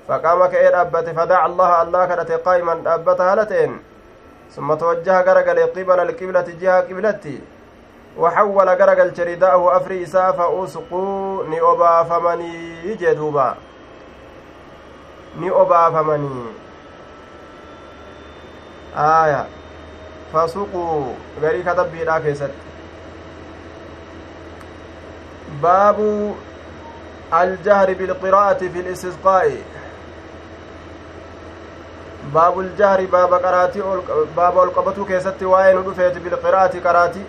فقام 0.07 0.45
كأين 0.45 0.75
أبت 0.75 1.09
فدع 1.09 1.45
الله 1.45 1.81
الله 1.81 2.05
كرت 2.05 2.31
قائما 2.31 2.81
أبت 2.85 3.21
هالتين 3.21 3.79
ثم 4.55 4.73
توجه 4.73 5.21
غرقل 5.21 5.59
قبل 5.59 5.99
القبلة 5.99 6.47
جهة 6.61 6.81
قبلتي. 6.81 7.41
وحول 8.17 8.69
غرقل 8.69 9.15
شرداءه 9.17 9.77
أفري 9.77 10.03
إساء 10.03 10.31
فأوسقوا 10.31 11.43
نئبا 11.43 12.03
فمني 12.03 12.95
جدوبا 12.95 13.55
نئبا 15.39 15.89
فمني. 15.89 16.45
آية. 18.97 19.45
فسقوا 20.33 21.13
غري 21.41 21.63
كتب 21.63 21.91
بيدا 21.91 22.19
كيست. 22.19 22.51
باب 25.63 25.97
الجهر 27.33 27.93
بالقراءة 27.93 28.57
في 28.57 28.79
الاستسقاء. 28.79 29.51
باب 32.33 32.59
الجهر 32.59 33.05
باب 33.05 33.33
قراتي 33.33 33.81
باب 34.37 34.59
القبة 34.59 35.05
كيست 35.05 35.43
وين 35.43 35.83
دفيت 35.83 36.17
بالقراءة 36.17 36.79
قراتي 36.79 37.23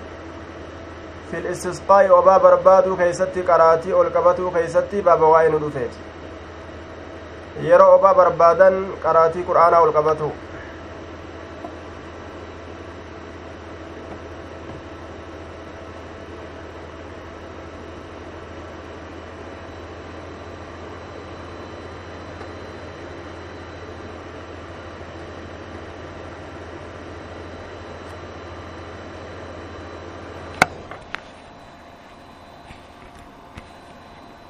في 1.31 1.39
الاستسقاء 1.39 2.19
وباب 2.19 2.47
ربادو 2.47 2.97
كيست 2.97 3.39
قراتي 3.49 3.93
القبة 3.93 4.51
كيست 4.55 4.95
باب 4.95 5.23
وين 5.23 5.59
دفيت 5.59 5.91
yeroo 7.67 7.95
obaa 7.95 8.15
barbaadan 8.15 8.75
qaraatii 9.05 9.43
qur'aanaa 9.49 9.81
ol 9.85 9.93
qabatu 9.93 10.27